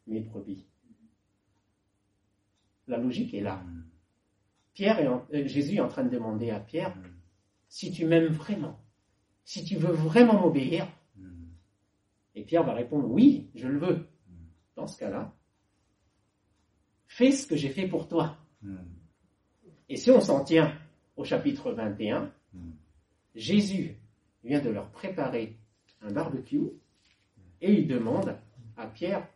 mes 0.08 0.20
brebis. 0.22 0.66
La 2.88 2.98
logique 2.98 3.34
est 3.34 3.42
là. 3.42 3.58
Mm. 3.58 3.84
Pierre 4.74 5.00
est 5.00 5.08
en- 5.08 5.26
euh, 5.34 5.48
Jésus 5.48 5.76
est 5.76 5.80
en 5.82 5.88
train 5.88 6.04
de 6.04 6.10
demander 6.10 6.50
à 6.50 6.60
Pierre, 6.60 6.96
Mm. 6.96 7.04
si 7.68 7.92
tu 7.92 8.06
m'aimes 8.06 8.28
vraiment, 8.34 8.80
si 9.46 9.64
tu 9.64 9.76
veux 9.76 9.92
vraiment 9.94 10.40
m'obéir, 10.42 10.88
Mm. 11.16 11.46
et 12.36 12.44
Pierre 12.44 12.64
va 12.64 12.74
répondre, 12.74 13.10
oui, 13.10 13.50
je 13.56 13.68
le 13.68 13.78
veux. 13.80 14.08
Dans 14.76 14.88
ce 14.88 14.98
cas-là, 14.98 15.34
fais 17.08 17.32
ce 17.32 17.46
que 17.46 17.56
j'ai 17.56 17.70
fait 17.70 17.88
pour 17.88 18.08
toi. 18.08 18.38
Et 19.90 19.98
si 19.98 20.10
on 20.12 20.22
s'en 20.22 20.44
tient 20.44 20.74
au 21.18 21.24
chapitre 21.26 21.72
21, 21.74 22.32
Mm. 22.54 22.72
Jésus 23.36 23.96
vient 24.44 24.62
de 24.62 24.70
leur 24.70 24.90
préparer 24.92 25.58
un 26.02 26.12
barbecue 26.12 26.72
et 27.62 27.74
il 27.74 27.88
demande 27.88 28.38
à 28.76 28.88
Pierre 28.88 29.28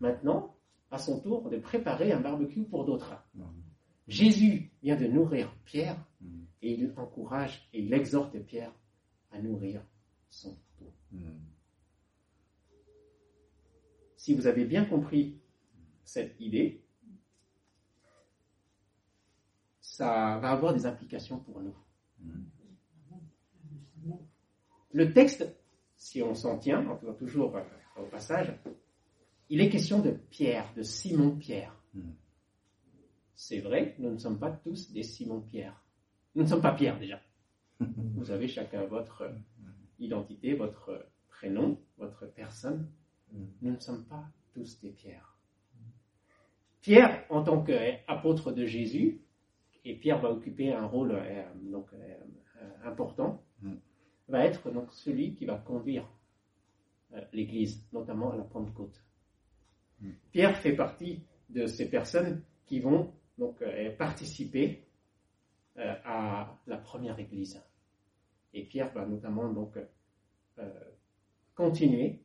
maintenant, 0.00 0.56
à 0.90 0.98
son 0.98 1.20
tour, 1.20 1.48
de 1.48 1.58
préparer 1.58 2.12
un 2.12 2.20
barbecue 2.20 2.64
pour 2.64 2.84
d'autres. 2.84 3.14
Jésus 4.08 4.70
vient 4.82 4.96
de 4.96 5.06
nourrir 5.06 5.54
Pierre 5.64 5.96
et 6.62 6.72
il 6.72 6.92
encourage 6.96 7.68
et 7.72 7.80
il 7.80 7.94
exhorte 7.94 8.38
Pierre 8.40 8.72
à 9.30 9.40
nourrir 9.40 9.82
son. 10.28 10.58
Mm. 11.12 11.28
Si 14.16 14.34
vous 14.34 14.46
avez 14.46 14.64
bien 14.64 14.84
compris 14.84 15.40
cette 16.04 16.38
idée, 16.40 16.84
ça 19.80 20.38
va 20.38 20.50
avoir 20.50 20.74
des 20.74 20.86
implications 20.86 21.38
pour 21.38 21.60
nous. 21.62 21.76
Mm. 22.18 22.42
Le 24.92 25.12
texte, 25.12 25.46
si 26.10 26.22
on 26.24 26.34
s'en 26.34 26.58
tient, 26.58 26.84
on 26.88 27.06
va 27.06 27.12
toujours 27.14 27.56
euh, 27.56 27.62
au 27.96 28.06
passage, 28.06 28.52
il 29.48 29.60
est 29.60 29.70
question 29.70 30.00
de 30.00 30.10
Pierre, 30.10 30.72
de 30.74 30.82
Simon 30.82 31.36
Pierre. 31.36 31.80
Mm. 31.94 32.10
C'est 33.36 33.60
vrai, 33.60 33.94
nous 34.00 34.10
ne 34.10 34.18
sommes 34.18 34.40
pas 34.40 34.50
tous 34.50 34.92
des 34.92 35.04
Simon 35.04 35.40
Pierre. 35.40 35.84
Nous 36.34 36.42
ne 36.42 36.48
sommes 36.48 36.62
pas 36.62 36.72
Pierre 36.72 36.98
déjà. 36.98 37.20
Vous 37.80 38.32
avez 38.32 38.48
chacun 38.48 38.86
votre 38.86 39.22
euh, 39.22 39.32
identité, 40.00 40.54
votre 40.54 40.88
euh, 40.88 41.02
prénom, 41.28 41.80
votre 41.96 42.26
personne. 42.26 42.90
Mm. 43.32 43.44
Nous 43.62 43.70
ne 43.70 43.78
sommes 43.78 44.04
pas 44.04 44.24
tous 44.52 44.80
des 44.80 44.90
Pierres. 44.90 45.38
Pierre, 46.80 47.24
en 47.30 47.44
tant 47.44 47.62
qu'apôtre 47.62 48.50
de 48.50 48.66
Jésus, 48.66 49.22
et 49.84 49.94
Pierre 49.94 50.20
va 50.20 50.32
occuper 50.32 50.72
un 50.72 50.86
rôle 50.86 51.12
euh, 51.12 51.44
donc, 51.70 51.86
euh, 51.94 52.18
important. 52.84 53.44
Va 54.30 54.46
être 54.46 54.70
donc 54.70 54.92
celui 54.92 55.34
qui 55.34 55.44
va 55.44 55.56
conduire 55.56 56.08
euh, 57.12 57.20
l'Église, 57.32 57.84
notamment 57.92 58.32
à 58.32 58.36
la 58.36 58.44
Pentecôte. 58.44 59.02
Mm. 60.00 60.10
Pierre 60.30 60.56
fait 60.56 60.74
partie 60.74 61.22
de 61.48 61.66
ces 61.66 61.88
personnes 61.90 62.42
qui 62.66 62.78
vont 62.78 63.12
donc 63.36 63.60
euh, 63.62 63.94
participer 63.96 64.86
euh, 65.76 65.94
à 66.04 66.56
la 66.66 66.76
première 66.78 67.18
Église. 67.18 67.60
Et 68.52 68.64
Pierre 68.64 68.92
va 68.92 69.06
notamment 69.06 69.48
donc 69.52 69.78
continuer 71.54 72.20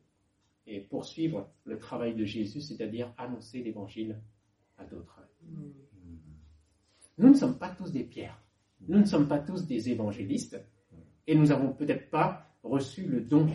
et 0.66 0.80
poursuivre 0.80 1.48
le 1.64 1.78
travail 1.78 2.14
de 2.14 2.24
Jésus, 2.24 2.60
c'est-à-dire 2.60 3.14
annoncer 3.16 3.62
l'Évangile 3.62 4.20
à 4.76 4.84
d'autres. 4.84 5.20
Nous 7.18 7.28
ne 7.28 7.34
sommes 7.34 7.58
pas 7.58 7.70
tous 7.70 7.92
des 7.92 8.04
pierres. 8.04 8.42
Nous 8.88 8.98
ne 8.98 9.04
sommes 9.04 9.28
pas 9.28 9.38
tous 9.38 9.66
des 9.66 9.88
évangélistes. 9.88 10.60
Et 11.26 11.34
nous 11.34 11.46
n'avons 11.46 11.72
peut-être 11.72 12.10
pas 12.10 12.46
reçu 12.62 13.06
le 13.06 13.20
don, 13.20 13.48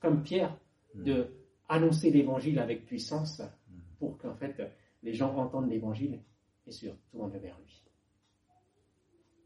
comme 0.00 0.22
Pierre, 0.22 0.56
de 0.94 1.26
annoncer 1.68 2.10
l'Évangile 2.10 2.58
avec 2.58 2.86
puissance 2.86 3.42
pour 3.98 4.16
qu'en 4.18 4.34
fait 4.34 4.60
les 5.02 5.12
gens 5.14 5.34
entendent 5.36 5.68
l'Évangile 5.70 6.20
et 6.66 6.72
se 6.72 6.86
tournent 7.10 7.36
vers 7.38 7.58
lui. 7.58 7.82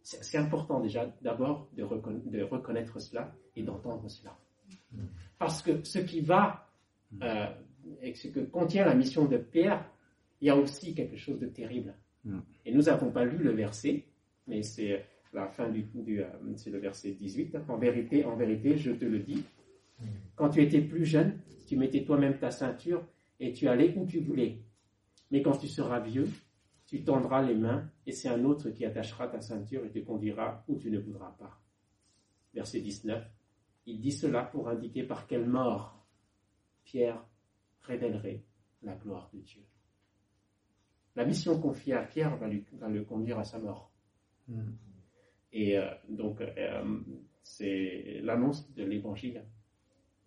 C'est 0.03 0.38
important 0.38 0.81
déjà 0.81 1.07
d'abord 1.22 1.68
de, 1.75 1.85
reconna- 1.85 2.29
de 2.29 2.42
reconnaître 2.42 2.98
cela 3.01 3.33
et 3.55 3.62
d'entendre 3.62 4.09
cela. 4.09 4.37
Parce 5.38 5.62
que 5.62 5.83
ce 5.85 5.98
qui 6.01 6.20
va 6.20 6.68
euh, 7.22 7.46
et 8.01 8.14
ce 8.14 8.29
que 8.29 8.40
contient 8.40 8.85
la 8.85 8.94
mission 8.94 9.27
de 9.27 9.37
Pierre, 9.37 9.88
il 10.40 10.46
y 10.46 10.51
a 10.51 10.57
aussi 10.57 10.94
quelque 10.94 11.16
chose 11.16 11.38
de 11.38 11.46
terrible. 11.46 11.94
Et 12.64 12.72
nous 12.72 12.83
n'avons 12.83 13.11
pas 13.11 13.25
lu 13.25 13.38
le 13.38 13.53
verset, 13.53 14.05
mais 14.46 14.62
c'est 14.62 15.05
la 15.32 15.48
fin 15.48 15.68
du, 15.68 15.82
du 15.82 16.22
euh, 16.22 16.26
c'est 16.56 16.70
le 16.70 16.78
verset 16.78 17.12
18. 17.12 17.56
En 17.68 17.78
vérité, 17.78 18.24
en 18.24 18.36
vérité, 18.36 18.76
je 18.76 18.92
te 18.92 19.04
le 19.04 19.20
dis, 19.20 19.44
Quand 20.34 20.50
tu 20.50 20.62
étais 20.62 20.80
plus 20.80 21.04
jeune, 21.04 21.38
tu 21.66 21.76
mettais 21.76 22.04
toi-même 22.04 22.38
ta 22.38 22.50
ceinture 22.50 23.04
et 23.40 23.52
tu 23.52 23.68
allais 23.68 23.94
où 23.96 24.06
tu 24.06 24.20
voulais. 24.20 24.62
Mais 25.30 25.42
quand 25.42 25.56
tu 25.56 25.68
seras 25.68 26.00
vieux, 26.00 26.28
tu 26.86 27.04
tendras 27.04 27.42
les 27.42 27.54
mains 27.54 27.90
et 28.06 28.12
c'est 28.12 28.28
un 28.28 28.44
autre 28.44 28.70
qui 28.70 28.84
attachera 28.84 29.28
ta 29.28 29.40
ceinture 29.40 29.84
et 29.84 29.90
te 29.90 29.98
conduira 30.00 30.64
où 30.68 30.76
tu 30.76 30.90
ne 30.90 30.98
voudras 30.98 31.34
pas. 31.38 31.58
Verset 32.52 32.80
19. 32.80 33.24
Il 33.86 34.00
dit 34.00 34.12
cela 34.12 34.44
pour 34.44 34.68
indiquer 34.68 35.02
par 35.04 35.26
quelle 35.26 35.46
mort 35.46 36.06
Pierre 36.84 37.24
révélerait 37.80 38.44
la 38.82 38.94
gloire 38.94 39.30
de 39.32 39.40
Dieu. 39.40 39.62
La 41.16 41.24
mission 41.24 41.58
confiée 41.60 41.94
à 41.94 42.02
Pierre 42.02 42.36
va, 42.36 42.48
le 42.88 43.04
conduire 43.04 43.38
à 43.38 43.44
sa 43.44 43.58
mort. 43.58 43.90
Hmm. 44.48 44.72
Et 45.52 45.76
euh, 45.76 45.86
donc, 46.08 46.40
euh, 46.40 47.00
c'est 47.42 48.20
l'annonce 48.22 48.72
de 48.74 48.84
l'évangile. 48.84 49.44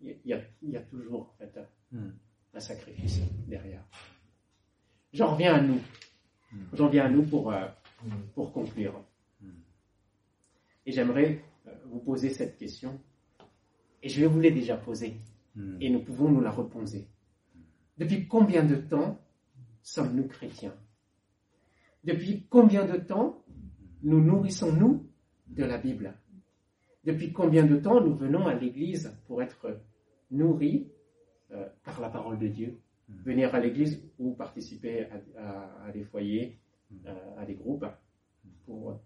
Il 0.00 0.16
y, 0.24 0.32
a, 0.76 0.80
toujours 0.82 1.22
en 1.22 1.34
fait, 1.38 1.58
hmm. 1.90 2.10
un 2.54 2.60
sacrifice 2.60 3.20
derrière. 3.48 3.82
J'en 5.12 5.32
reviens 5.32 5.54
à 5.54 5.60
nous. 5.60 5.80
Hmm. 6.52 6.64
J'en 6.74 6.88
viens 6.88 7.06
à 7.06 7.08
nous 7.08 7.24
pour, 7.24 7.52
euh, 7.52 7.66
pour 8.34 8.52
conclure. 8.52 9.02
Et 10.84 10.92
j'aimerais 10.92 11.42
vous 11.86 11.98
poser 11.98 12.30
cette 12.30 12.56
question. 12.58 13.00
Et 14.02 14.08
je 14.08 14.20
vais 14.20 14.28
vous 14.28 14.38
l'ai 14.38 14.52
déjà 14.52 14.76
posée. 14.76 15.16
Et 15.80 15.88
nous 15.88 16.00
pouvons 16.00 16.30
nous 16.30 16.42
la 16.42 16.50
reposer. 16.50 17.08
Depuis 17.96 18.28
combien 18.28 18.62
de 18.62 18.76
temps 18.76 19.18
sommes-nous 19.82 20.28
chrétiens? 20.28 20.74
Depuis 22.04 22.46
combien 22.48 22.84
de 22.84 22.98
temps 22.98 23.42
nous 24.02 24.20
nourrissons-nous 24.20 25.08
de 25.46 25.64
la 25.64 25.78
Bible. 25.78 26.14
Depuis 27.04 27.32
combien 27.32 27.64
de 27.64 27.76
temps 27.76 28.00
nous 28.00 28.14
venons 28.14 28.46
à 28.46 28.54
l'Église 28.54 29.16
pour 29.26 29.42
être 29.42 29.80
nourris 30.30 30.88
euh, 31.52 31.68
par 31.84 32.00
la 32.00 32.08
parole 32.08 32.38
de 32.38 32.48
Dieu? 32.48 32.80
Venir 33.08 33.54
à 33.54 33.60
l'Église 33.60 34.02
ou 34.18 34.34
participer 34.34 35.06
à, 35.36 35.92
des 35.92 36.02
foyers, 36.02 36.58
euh, 37.06 37.38
à 37.38 37.44
des 37.44 37.54
groupes, 37.54 37.86
pour, 38.64 39.00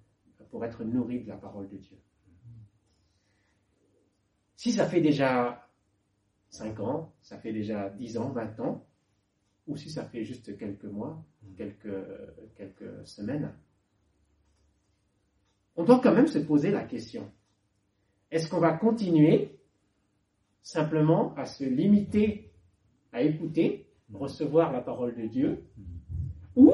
pour 0.51 0.65
être 0.65 0.83
nourris 0.85 1.21
de 1.21 1.29
la 1.29 1.37
parole 1.37 1.69
de 1.69 1.77
Dieu. 1.77 1.99
Si 4.57 4.73
ça 4.73 4.87
fait 4.87 5.01
déjà 5.03 5.69
5 6.49 6.81
ans, 6.81 7.13
ça 7.23 7.39
fait 7.39 7.53
déjà 7.53 7.91
10 7.91 8.19
ans, 8.19 8.31
20 8.31 8.61
ans, 8.61 8.87
ou 9.67 9.77
si 9.77 9.91
ça 9.91 10.05
fait 10.05 10.25
juste 10.25 10.57
quelques 10.59 10.85
mois, 10.85 11.25
quelques, 11.57 12.05
quelques 12.57 13.07
semaines, 13.07 13.53
on 15.77 15.85
doit 15.85 16.01
quand 16.01 16.15
même 16.15 16.27
se 16.27 16.39
poser 16.39 16.71
la 16.71 16.85
question. 16.85 17.31
Est-ce 18.31 18.49
qu'on 18.49 18.61
va 18.61 18.73
continuer 18.73 19.59
simplement 20.63 21.35
à 21.37 21.47
se 21.47 21.65
limiter 21.65 22.51
à 23.13 23.23
écouter, 23.23 23.87
recevoir 24.13 24.73
la 24.73 24.81
parole 24.81 25.15
de 25.17 25.27
Dieu, 25.27 25.65
ou, 26.57 26.73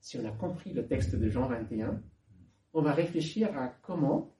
si 0.00 0.18
on 0.18 0.24
a 0.24 0.32
compris 0.32 0.72
le 0.72 0.86
texte 0.86 1.16
de 1.16 1.28
Jean 1.28 1.48
21, 1.48 2.00
on 2.74 2.82
va 2.82 2.92
réfléchir 2.92 3.56
à 3.56 3.68
comment 3.82 4.34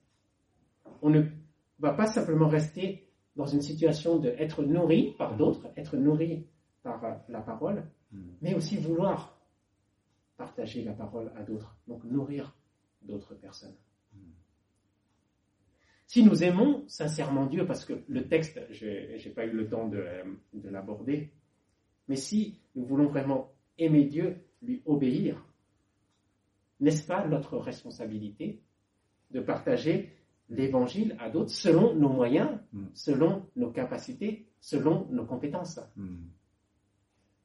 on 1.01 1.09
ne 1.09 1.23
va 1.79 1.93
pas 1.93 2.07
simplement 2.07 2.47
rester 2.47 3.07
dans 3.35 3.45
une 3.45 3.61
situation 3.61 4.17
d'être 4.17 4.63
nourri 4.63 5.13
par 5.17 5.35
d'autres, 5.35 5.67
être 5.75 5.97
nourri 5.97 6.47
par 6.83 7.03
euh, 7.03 7.13
la 7.27 7.41
parole, 7.41 7.83
mais 8.41 8.53
aussi 8.53 8.77
vouloir 8.77 9.34
partager 10.37 10.83
la 10.83 10.93
parole 10.93 11.31
à 11.35 11.43
d'autres, 11.43 11.77
donc 11.87 12.03
nourrir 12.03 12.55
d'autres 13.01 13.35
personnes. 13.35 13.75
Si 16.07 16.23
nous 16.23 16.43
aimons 16.43 16.83
sincèrement 16.87 17.45
Dieu, 17.47 17.65
parce 17.65 17.83
que 17.83 17.93
le 18.07 18.27
texte, 18.27 18.59
je 18.69 18.85
n'ai 19.15 19.33
pas 19.33 19.45
eu 19.45 19.51
le 19.51 19.67
temps 19.67 19.87
de, 19.87 20.05
de 20.53 20.69
l'aborder, 20.69 21.31
mais 22.07 22.15
si 22.15 22.59
nous 22.75 22.85
voulons 22.85 23.07
vraiment 23.07 23.51
aimer 23.77 24.05
Dieu, 24.05 24.37
lui 24.61 24.81
obéir, 24.85 25.43
n'est-ce 26.79 27.05
pas 27.05 27.27
notre 27.27 27.57
responsabilité 27.57 28.61
de 29.31 29.39
partager 29.39 30.11
l'évangile 30.49 31.15
à 31.19 31.29
d'autres 31.29 31.51
selon 31.51 31.95
nos 31.95 32.09
moyens, 32.09 32.59
mm. 32.73 32.85
selon 32.93 33.49
nos 33.55 33.71
capacités, 33.71 34.47
selon 34.59 35.07
nos 35.09 35.25
compétences? 35.25 35.79
Mm. 35.95 36.27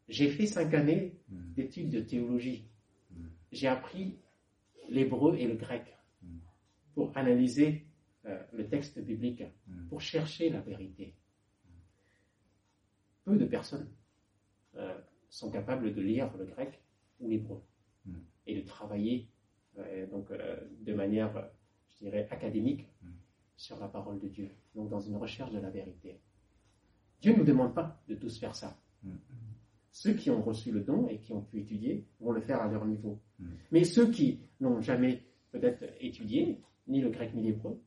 J'ai 0.09 0.29
fait 0.29 0.47
cinq 0.47 0.75
années 0.75 1.19
mm. 1.29 1.53
d'études 1.55 1.91
de 1.91 2.01
théologie. 2.01 2.70
J'ai 3.53 3.69
appris 3.69 4.19
l'hébreu 4.89 5.37
et 5.37 5.47
le 5.47 5.55
grec 5.55 5.85
pour 6.95 7.17
analyser 7.17 7.87
euh, 8.27 8.43
le 8.53 8.69
texte 8.69 8.99
biblique, 8.99 9.43
pour 9.89 10.01
chercher 10.01 10.51
la 10.51 10.61
vérité. 10.61 11.15
Peu 13.25 13.37
de 13.37 13.47
personnes 13.47 13.89
euh, 14.75 14.99
sont 15.29 15.51
capables 15.51 15.95
de 15.95 16.01
lire 16.01 16.31
le 16.37 16.45
grec 16.45 16.83
ou 17.21 17.29
l'hébreu 17.29 17.63
et 18.47 18.61
de 18.61 18.67
travailler 18.67 19.31
euh, 19.79 20.07
donc, 20.09 20.31
de 20.33 20.95
manière 20.95 21.51
je 21.89 22.05
dirais, 22.05 22.29
académique 22.31 22.87
sur 23.57 23.79
la 23.79 23.89
parole 23.89 24.19
de 24.19 24.29
Dieu, 24.29 24.51
donc 24.75 24.89
dans 24.89 25.01
une 25.01 25.17
recherche 25.17 25.53
de 25.53 25.59
la 25.59 25.71
vérité. 25.71 26.21
Dieu 27.21 27.33
ne 27.33 27.39
nous 27.39 27.45
demande 27.45 27.75
pas 27.75 28.03
de 28.09 28.15
tous 28.15 28.39
faire 28.39 28.55
ça. 28.55 28.77
Ceux 29.93 30.15
qui 30.15 30.31
ont 30.31 30.43
reçu 30.43 30.71
le 30.71 30.81
don 30.81 31.09
et 31.09 31.19
qui 31.19 31.33
ont 31.33 31.43
pu 31.43 31.61
étudier 31.61 32.05
vont 32.21 32.33
le 32.33 32.41
faire 32.41 32.63
à 32.63 32.69
leur 32.69 32.85
niveau. 32.85 33.19
Mm. 33.39 33.47
Mais 33.73 33.85
ceux 33.85 34.11
qui 34.11 34.41
n'ont 34.61 34.81
jamais 34.81 35.23
peut-être 35.51 35.85
étudié, 36.01 36.61
ni 36.87 37.01
le 37.01 37.11
grec 37.11 37.35
ni 37.35 37.43
l'hébreu, 37.43 37.81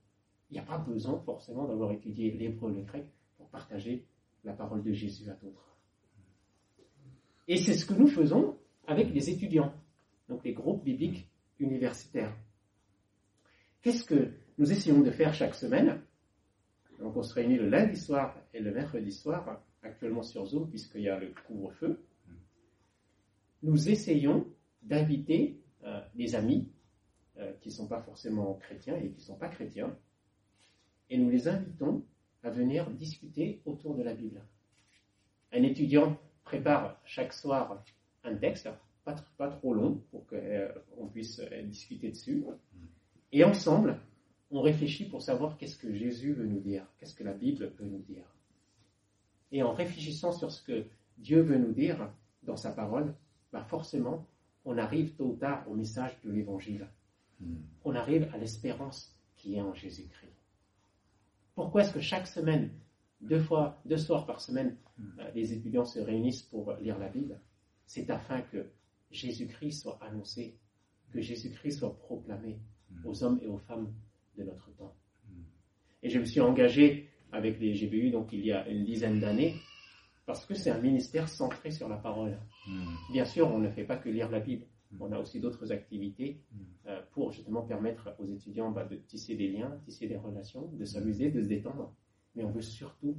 il 0.50 0.54
n'y 0.54 0.60
a 0.60 0.64
pas 0.64 0.78
besoin 0.78 1.20
forcément 1.20 1.66
d'avoir 1.66 1.92
étudié 1.92 2.32
l'hébreu 2.32 2.72
et 2.72 2.76
le 2.76 2.82
grec 2.84 3.06
pour 3.38 3.48
partager 3.48 4.06
la 4.44 4.54
parole 4.54 4.84
de 4.84 4.92
Jésus 4.92 5.30
à 5.30 5.34
d'autres. 5.34 5.78
Et 7.48 7.58
c'est 7.58 7.74
ce 7.74 7.86
que 7.86 7.94
nous 7.94 8.08
faisons 8.08 8.58
avec 8.88 9.14
les 9.14 9.30
étudiants, 9.30 9.74
donc 10.30 10.44
les 10.44 10.54
groupes 10.54 10.84
bibliques 10.84 11.28
universitaires. 11.60 12.36
Qu'est-ce 13.82 14.04
que 14.04 14.32
nous 14.58 14.72
essayons 14.72 15.02
de 15.02 15.12
faire 15.12 15.34
chaque 15.34 15.56
semaine? 15.56 16.02
Donc 17.00 17.18
on 17.18 17.24
se 17.24 17.34
réunit 17.34 17.58
le 17.58 17.70
lundi 17.70 17.98
soir 17.98 18.38
et 18.54 18.60
le 18.60 18.72
mercredi 18.72 19.12
soir, 19.12 19.62
actuellement 19.84 20.24
sur 20.24 20.46
Zoom 20.46 20.70
puisqu'il 20.70 21.02
y 21.02 21.10
a 21.10 21.20
le 21.20 21.34
couvre-feu. 21.48 22.04
Nous 23.62 23.90
essayons 23.90 24.46
d'inviter 24.82 25.62
euh, 25.86 26.02
des 26.16 26.36
amis 26.36 26.68
euh, 27.38 27.54
qui 27.62 27.70
ne 27.70 27.74
sont 27.74 27.88
pas 27.88 28.02
forcément 28.02 28.56
chrétiens 28.56 28.96
et 28.98 29.10
qui 29.10 29.18
ne 29.18 29.26
sont 29.26 29.38
pas 29.38 29.50
chrétiens, 29.50 29.98
et 31.10 31.18
nous 31.18 31.30
les 31.30 31.48
invitons 31.48 32.06
à 32.44 32.50
venir 32.50 32.90
discuter 32.92 33.62
autour 33.66 33.96
de 33.96 34.04
la 34.04 34.14
Bible. 34.14 34.42
Un 35.52 35.64
étudiant 35.64 36.18
prépare 36.44 37.00
chaque 37.06 37.34
soir 37.34 37.84
un 38.24 38.36
texte, 38.36 38.70
pas, 39.04 39.50
trop 39.50 39.74
long, 39.74 40.02
pour 40.12 40.26
qu'on 40.28 40.36
euh, 40.36 41.08
puisse 41.12 41.42
discuter 41.66 42.10
dessus. 42.10 42.46
Et 43.32 43.44
ensemble, 43.44 44.00
on 44.52 44.62
réfléchit 44.62 45.06
pour 45.06 45.22
savoir 45.22 45.58
qu'est-ce 45.58 45.78
que 45.78 45.94
Jésus 45.94 46.34
veut 46.34 46.46
nous 46.46 46.60
dire, 46.60 46.86
qu'est-ce 46.98 47.16
que 47.16 47.24
la 47.24 47.34
Bible 47.34 47.74
veut 47.78 47.88
nous 47.88 48.02
dire. 48.04 48.26
Et 49.54 49.64
en 49.64 49.72
réfléchissant 49.72 50.34
sur 50.34 50.52
ce 50.52 50.62
que 50.62 50.86
Dieu 51.18 51.42
veut 51.42 51.58
nous 51.58 51.72
dire 51.72 52.12
dans 52.44 52.58
sa 52.58 52.72
parole, 52.72 53.16
bah 53.54 53.64
forcément, 53.64 54.28
on 54.66 54.78
arrive 54.78 55.14
tôt 55.14 55.28
ou 55.28 55.36
tard 55.36 55.64
au 55.70 55.76
message 55.76 56.20
de 56.26 56.32
l'Évangile. 56.32 56.90
Hmm. 57.40 57.56
On 57.86 57.96
arrive 57.96 58.30
à 58.34 58.38
l'espérance 58.38 59.18
qui 59.38 59.56
est 59.56 59.62
en 59.62 59.74
Jésus-Christ. 59.74 60.34
Pourquoi 61.56 61.84
est-ce 61.84 61.94
que 61.94 62.02
chaque 62.02 62.28
semaine, 62.28 62.72
deux 63.22 63.40
fois, 63.40 63.80
deux 63.86 63.98
soirs 63.98 64.26
par 64.26 64.42
semaine, 64.42 64.76
hmm. 64.98 65.20
euh, 65.20 65.32
les 65.34 65.54
étudiants 65.54 65.86
se 65.86 66.00
réunissent 66.00 66.44
pour 66.44 66.74
lire 66.82 67.00
la 67.00 67.08
Bible? 67.08 67.40
C'est 67.86 68.10
afin 68.10 68.42
que 68.42 68.66
Jésus-Christ 69.12 69.84
soit 69.84 70.00
annoncé, 70.02 70.58
que 71.12 71.22
Jésus-Christ 71.22 71.78
soit 71.80 71.96
proclamé, 71.96 72.60
Mm. 72.94 73.08
aux 73.08 73.24
hommes 73.24 73.40
et 73.42 73.48
aux 73.48 73.58
femmes 73.58 73.94
de 74.38 74.44
notre 74.44 74.72
temps. 74.76 74.96
Et 76.02 76.10
je 76.10 76.20
me 76.20 76.26
suis 76.26 76.42
engagé 76.42 77.10
avec 77.34 77.60
les 77.60 77.74
GBU 77.74 78.12
donc 78.12 78.32
il 78.32 78.46
y 78.46 78.52
a 78.52 78.68
une 78.70 78.86
dizaine 78.86 79.20
d'années 79.20 79.56
parce 80.26 80.46
que 80.46 80.54
c'est 80.54 80.70
un 80.70 80.80
ministère 80.80 81.28
centré 81.28 81.72
sur 81.72 81.90
la 81.90 81.98
parole. 81.98 82.40
Mm. 82.66 83.12
Bien 83.12 83.26
sûr, 83.26 83.52
on 83.52 83.60
ne 83.60 83.70
fait 83.70 83.84
pas 83.84 83.98
que 83.98 84.08
lire 84.08 84.30
la 84.30 84.40
Bible. 84.40 84.66
On 85.00 85.12
a 85.12 85.20
aussi 85.20 85.40
d'autres 85.40 85.72
activités 85.72 86.40
euh, 86.88 87.02
pour 87.12 87.32
justement 87.32 87.64
permettre 87.64 88.16
aux 88.20 88.26
étudiants 88.26 88.72
bah, 88.72 88.86
de 88.86 88.96
tisser 88.96 89.36
des 89.36 89.50
liens, 89.50 89.78
tisser 89.84 90.08
des 90.08 90.16
relations, 90.16 90.70
de 90.72 90.86
s'amuser, 90.86 91.32
de 91.32 91.42
se 91.42 91.48
détendre. 91.48 91.94
Mais 92.36 92.44
on 92.46 92.52
veut 92.52 92.62
surtout 92.62 93.18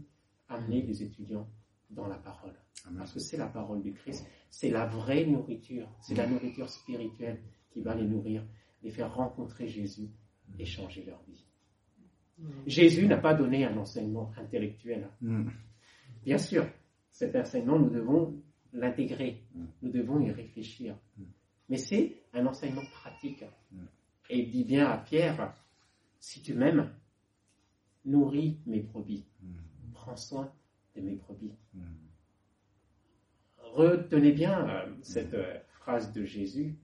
amener 0.49 0.83
les 0.83 1.03
étudiants 1.03 1.49
dans 1.91 2.07
la 2.07 2.17
parole. 2.17 2.55
Parce 2.97 3.13
que 3.13 3.21
c'est 3.21 3.37
la 3.37 3.49
parole 3.49 3.83
du 3.83 3.93
Christ, 3.93 4.27
c'est 4.51 4.71
la 4.71 4.87
vraie 4.87 5.25
nourriture, 5.27 5.89
c'est 6.01 6.15
la 6.15 6.27
nourriture 6.27 6.69
spirituelle 6.69 7.43
qui 7.71 7.81
va 7.81 7.95
les 7.95 8.07
nourrir 8.07 8.45
les 8.85 8.91
faire 8.91 9.15
rencontrer 9.15 9.67
Jésus 9.67 10.11
et 10.59 10.65
changer 10.67 11.05
leur 11.05 11.23
vie. 11.25 11.45
Jésus 12.67 13.07
n'a 13.07 13.19
pas 13.19 13.35
donné 13.35 13.65
un 13.65 13.77
enseignement 13.77 14.33
intellectuel. 14.37 15.09
Bien 16.25 16.39
sûr, 16.39 16.67
cet 17.11 17.37
enseignement, 17.37 17.79
nous 17.79 17.91
devons 17.91 18.43
l'intégrer, 18.73 19.43
nous 19.83 19.91
devons 19.91 20.21
y 20.21 20.31
réfléchir. 20.31 20.97
Mais 21.69 21.77
c'est 21.77 22.23
un 22.33 22.47
enseignement 22.47 22.85
pratique. 22.93 23.45
Et 24.31 24.41
il 24.41 24.51
dit 24.51 24.65
bien 24.65 24.87
à 24.87 24.99
Pierre, 24.99 25.55
si 26.19 26.43
tu 26.43 26.55
m'aimes, 26.55 26.91
nourris 28.05 28.59
mes 28.67 28.81
brebis, 28.81 29.25
prends 29.93 30.17
soin 30.17 30.53
de 30.97 31.03
mes 31.03 31.15
brebis. 31.15 31.53
Retenez 33.59 34.33
bien 34.33 34.69
euh, 34.69 34.87
cette 35.03 35.35
euh, 35.35 35.59
phrase 35.81 36.13
de 36.13 36.25
Jésus, 36.25 36.79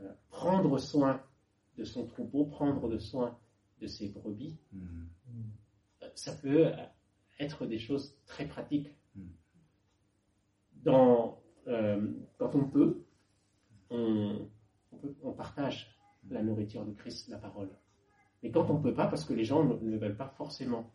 euh, 0.00 0.12
prendre 0.30 0.76
soin 0.78 1.22
de 1.78 1.84
son 1.84 2.06
troupeau, 2.06 2.44
prendre 2.44 2.98
soin 2.98 3.38
de 3.82 3.86
ses 3.88 4.08
brebis, 4.08 4.56
ça 6.14 6.32
peut 6.32 6.70
être 7.38 7.66
des 7.66 7.78
choses 7.78 8.16
très 8.26 8.46
pratiques. 8.46 8.90
Dans, 10.82 11.40
quand 12.38 12.54
on 12.54 12.64
peut 12.64 13.04
on, 13.90 14.48
on, 15.22 15.32
partage 15.32 15.94
la 16.30 16.42
nourriture 16.42 16.84
de 16.84 16.92
Christ, 16.92 17.28
la 17.28 17.38
parole. 17.38 17.68
Mais 18.42 18.50
quand 18.50 18.70
on 18.70 18.78
ne 18.78 18.82
peut 18.82 18.94
pas, 18.94 19.06
parce 19.06 19.24
que 19.24 19.34
les 19.34 19.44
gens 19.44 19.64
ne, 19.64 19.96
veulent 19.98 20.16
pas 20.16 20.28
forcément 20.28 20.90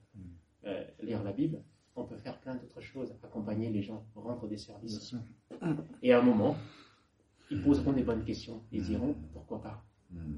lire 1.01 1.23
la 1.23 1.31
Bible, 1.31 1.63
on 1.95 2.05
peut 2.05 2.17
faire 2.17 2.39
plein 2.39 2.55
d'autres 2.55 2.81
choses, 2.81 3.15
accompagner 3.23 3.69
les 3.69 3.81
gens, 3.81 4.05
rendre 4.15 4.47
des 4.47 4.57
services. 4.57 5.15
Et 6.01 6.11
à 6.13 6.19
un 6.19 6.23
moment, 6.23 6.55
ils 7.49 7.61
poseront 7.61 7.93
des 7.93 8.03
bonnes 8.03 8.23
questions. 8.23 8.63
Ils 8.71 8.83
diront 8.83 9.15
pourquoi 9.33 9.61
pas? 9.61 9.83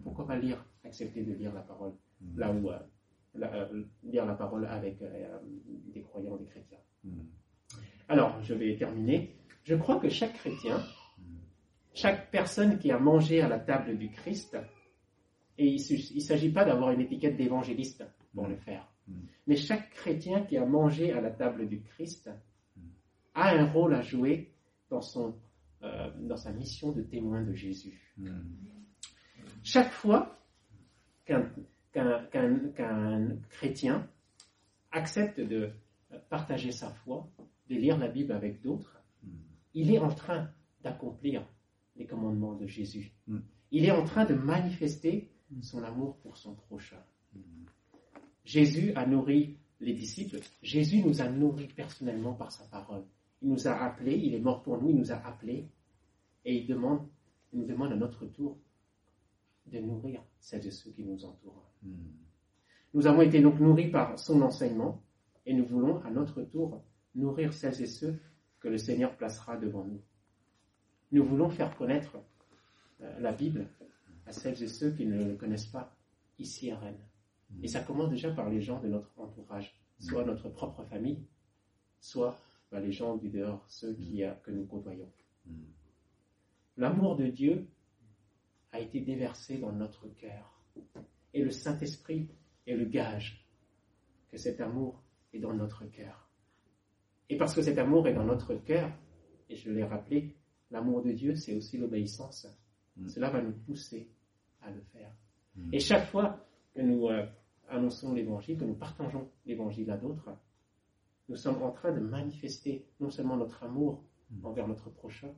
Pourquoi 0.03 0.25
pas 0.27 0.37
lire, 0.37 0.63
accepter 0.83 1.23
de 1.23 1.33
lire 1.33 1.53
la 1.53 1.61
parole? 1.61 1.93
Mm. 2.21 2.39
Là 2.39 2.51
où 2.51 2.69
euh, 2.69 2.79
euh, 3.41 3.83
lire 4.03 4.25
la 4.25 4.33
parole 4.33 4.65
avec 4.65 5.01
euh, 5.01 5.37
des 5.93 6.01
croyants, 6.01 6.35
des 6.37 6.45
chrétiens. 6.45 6.79
Mm. 7.03 7.21
Alors, 8.07 8.41
je 8.41 8.53
vais 8.53 8.75
terminer. 8.75 9.35
Je 9.63 9.75
crois 9.75 9.99
que 9.99 10.09
chaque 10.09 10.33
chrétien, 10.33 10.81
chaque 11.93 12.31
personne 12.31 12.79
qui 12.79 12.91
a 12.91 12.97
mangé 12.97 13.41
à 13.41 13.47
la 13.47 13.59
table 13.59 13.97
du 13.97 14.09
Christ, 14.09 14.57
et 15.57 15.67
il 15.67 16.15
ne 16.15 16.19
s'agit 16.21 16.51
pas 16.51 16.65
d'avoir 16.65 16.91
une 16.91 17.01
étiquette 17.01 17.37
d'évangéliste 17.37 18.03
pour 18.33 18.47
le 18.47 18.55
faire, 18.55 18.87
mais 19.45 19.55
chaque 19.55 19.89
chrétien 19.91 20.41
qui 20.41 20.57
a 20.57 20.65
mangé 20.65 21.11
à 21.11 21.21
la 21.21 21.31
table 21.31 21.67
du 21.67 21.81
Christ 21.81 22.29
a 23.33 23.49
un 23.55 23.65
rôle 23.65 23.93
à 23.93 24.01
jouer 24.01 24.53
dans, 24.89 25.01
son, 25.01 25.35
euh, 25.83 26.09
dans 26.21 26.37
sa 26.37 26.51
mission 26.51 26.91
de 26.91 27.01
témoin 27.01 27.43
de 27.43 27.53
Jésus. 27.53 28.15
Chaque 29.63 29.91
fois 29.91 30.39
qu'un 31.25 31.51
chrétien 33.49 34.07
accepte 34.91 35.39
de 35.39 35.71
partager 36.29 36.71
sa 36.71 36.89
foi, 36.89 37.29
de 37.69 37.75
lire 37.75 37.97
la 37.97 38.07
Bible 38.07 38.31
avec 38.31 38.61
d'autres, 38.61 39.01
il 39.73 39.91
est 39.91 39.99
en 39.99 40.13
train 40.13 40.49
d'accomplir 40.81 41.45
les 41.95 42.05
commandements 42.05 42.55
de 42.55 42.65
Jésus. 42.65 43.11
Il 43.71 43.85
est 43.85 43.91
en 43.91 44.03
train 44.03 44.25
de 44.25 44.33
manifester 44.33 45.29
son 45.61 45.83
amour 45.83 46.17
pour 46.17 46.37
son 46.37 46.55
prochain. 46.55 47.01
Jésus 48.43 48.93
a 48.95 49.05
nourri 49.05 49.57
les 49.79 49.93
disciples. 49.93 50.39
Jésus 50.61 51.03
nous 51.03 51.21
a 51.21 51.29
nourris 51.29 51.67
personnellement 51.67 52.33
par 52.33 52.51
sa 52.51 52.65
parole. 52.65 53.03
Il 53.41 53.49
nous 53.49 53.67
a 53.67 53.73
appelés, 53.83 54.17
il 54.17 54.33
est 54.33 54.39
mort 54.39 54.63
pour 54.63 54.81
nous, 54.81 54.89
il 54.89 54.95
nous 54.95 55.11
a 55.11 55.15
appelés. 55.15 55.69
Et 56.45 56.55
il, 56.55 56.67
demande, 56.67 57.07
nous 57.53 57.65
demande 57.65 57.91
à 57.91 57.95
notre 57.95 58.25
tour 58.25 58.57
de 59.69 59.79
nourrir 59.79 60.23
celles 60.39 60.65
et 60.65 60.71
ceux 60.71 60.91
qui 60.91 61.03
nous 61.03 61.23
entourent. 61.25 61.71
Hmm. 61.83 61.95
Nous 62.93 63.07
avons 63.07 63.21
été 63.21 63.41
donc 63.41 63.59
nourris 63.59 63.89
par 63.89 64.17
son 64.17 64.41
enseignement 64.41 65.03
et 65.45 65.53
nous 65.53 65.65
voulons 65.65 66.01
à 66.03 66.09
notre 66.09 66.41
tour 66.43 66.83
nourrir 67.15 67.53
celles 67.53 67.81
et 67.81 67.87
ceux 67.87 68.19
que 68.59 68.67
le 68.67 68.77
Seigneur 68.77 69.15
placera 69.15 69.57
devant 69.57 69.85
nous. 69.85 70.01
Nous 71.11 71.23
voulons 71.23 71.49
faire 71.49 71.75
connaître 71.75 72.17
euh, 73.01 73.19
la 73.19 73.31
Bible 73.31 73.67
à 74.25 74.31
celles 74.31 74.61
et 74.61 74.67
ceux 74.67 74.91
qui 74.91 75.05
ne 75.05 75.23
le 75.23 75.35
connaissent 75.35 75.67
pas 75.67 75.95
ici 76.37 76.71
à 76.71 76.77
Rennes. 76.77 77.03
Et 77.63 77.67
ça 77.67 77.81
commence 77.81 78.09
déjà 78.09 78.31
par 78.31 78.49
les 78.49 78.61
gens 78.61 78.79
de 78.79 78.87
notre 78.87 79.11
entourage, 79.17 79.73
soit 79.99 80.23
notre 80.23 80.49
propre 80.49 80.83
famille, 80.83 81.25
soit 81.99 82.39
par 82.69 82.79
les 82.79 82.91
gens 82.91 83.17
du 83.17 83.29
dehors, 83.29 83.65
ceux 83.67 83.93
qui, 83.93 84.21
que 84.43 84.51
nous 84.51 84.65
côtoyons. 84.65 85.11
L'amour 86.77 87.15
de 87.15 87.27
Dieu 87.27 87.67
a 88.71 88.79
été 88.79 89.01
déversé 89.01 89.57
dans 89.57 89.71
notre 89.71 90.07
cœur. 90.07 90.61
Et 91.33 91.43
le 91.43 91.51
Saint-Esprit 91.51 92.29
est 92.67 92.75
le 92.75 92.85
gage 92.85 93.45
que 94.29 94.37
cet 94.37 94.61
amour 94.61 95.03
est 95.33 95.39
dans 95.39 95.53
notre 95.53 95.85
cœur. 95.85 96.29
Et 97.29 97.37
parce 97.37 97.53
que 97.53 97.61
cet 97.61 97.77
amour 97.77 98.07
est 98.07 98.13
dans 98.13 98.25
notre 98.25 98.55
cœur, 98.55 98.91
et 99.49 99.55
je 99.55 99.71
l'ai 99.71 99.83
rappelé, 99.83 100.35
l'amour 100.71 101.01
de 101.03 101.11
Dieu, 101.11 101.35
c'est 101.35 101.55
aussi 101.55 101.77
l'obéissance. 101.77 102.47
Cela 103.07 103.29
va 103.29 103.41
nous 103.41 103.53
pousser 103.53 104.11
à 104.61 104.71
le 104.71 104.81
faire. 104.81 105.11
Et 105.71 105.79
chaque 105.79 106.07
fois 106.09 106.45
que 106.73 106.81
nous 106.81 107.07
euh, 107.07 107.25
annonçons 107.69 108.13
l'évangile, 108.13 108.57
que 108.57 108.65
nous 108.65 108.75
partageons 108.75 109.29
l'évangile 109.45 109.89
à 109.91 109.97
d'autres, 109.97 110.29
nous 111.27 111.35
sommes 111.35 111.61
en 111.61 111.71
train 111.71 111.91
de 111.91 111.99
manifester 111.99 112.87
non 112.99 113.09
seulement 113.09 113.37
notre 113.37 113.63
amour 113.63 114.03
mm. 114.31 114.45
envers 114.45 114.67
notre 114.67 114.89
prochain, 114.89 115.33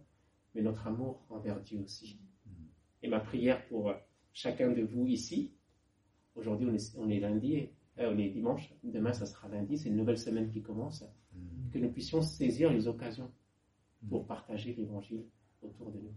mais 0.56 0.62
notre 0.62 0.88
amour 0.88 1.26
envers 1.30 1.60
Dieu 1.62 1.80
aussi. 1.80 2.20
Mm. 3.02 3.06
Et 3.06 3.10
ma 3.10 3.20
prière 3.20 3.66
pour 3.68 3.90
euh, 3.90 3.94
chacun 4.34 4.72
de 4.72 4.82
vous 4.82 5.06
ici, 5.08 5.54
aujourd'hui 6.36 6.68
on 6.98 7.10
est, 7.10 7.20
lundi, 7.20 7.70
euh, 8.00 8.14
on 8.14 8.18
est 8.18 8.30
dimanche, 8.30 8.74
demain 8.84 9.14
ça 9.14 9.26
sera 9.26 9.48
lundi, 9.50 9.78
c'est 9.78 9.90
une 9.90 9.98
nouvelle 9.98 10.18
semaine 10.18 10.50
qui 10.50 10.62
commence, 10.62 11.04
mm. 11.34 11.72
que 11.74 11.80
nous 11.80 11.92
puissions 11.92 12.22
saisir 12.22 12.72
les 12.72 12.88
occasions 12.88 13.32
pour 14.10 14.26
partager 14.26 14.74
l'évangile 14.74 15.26
autour 15.62 15.92
de 15.92 16.00
nous. 16.00 16.14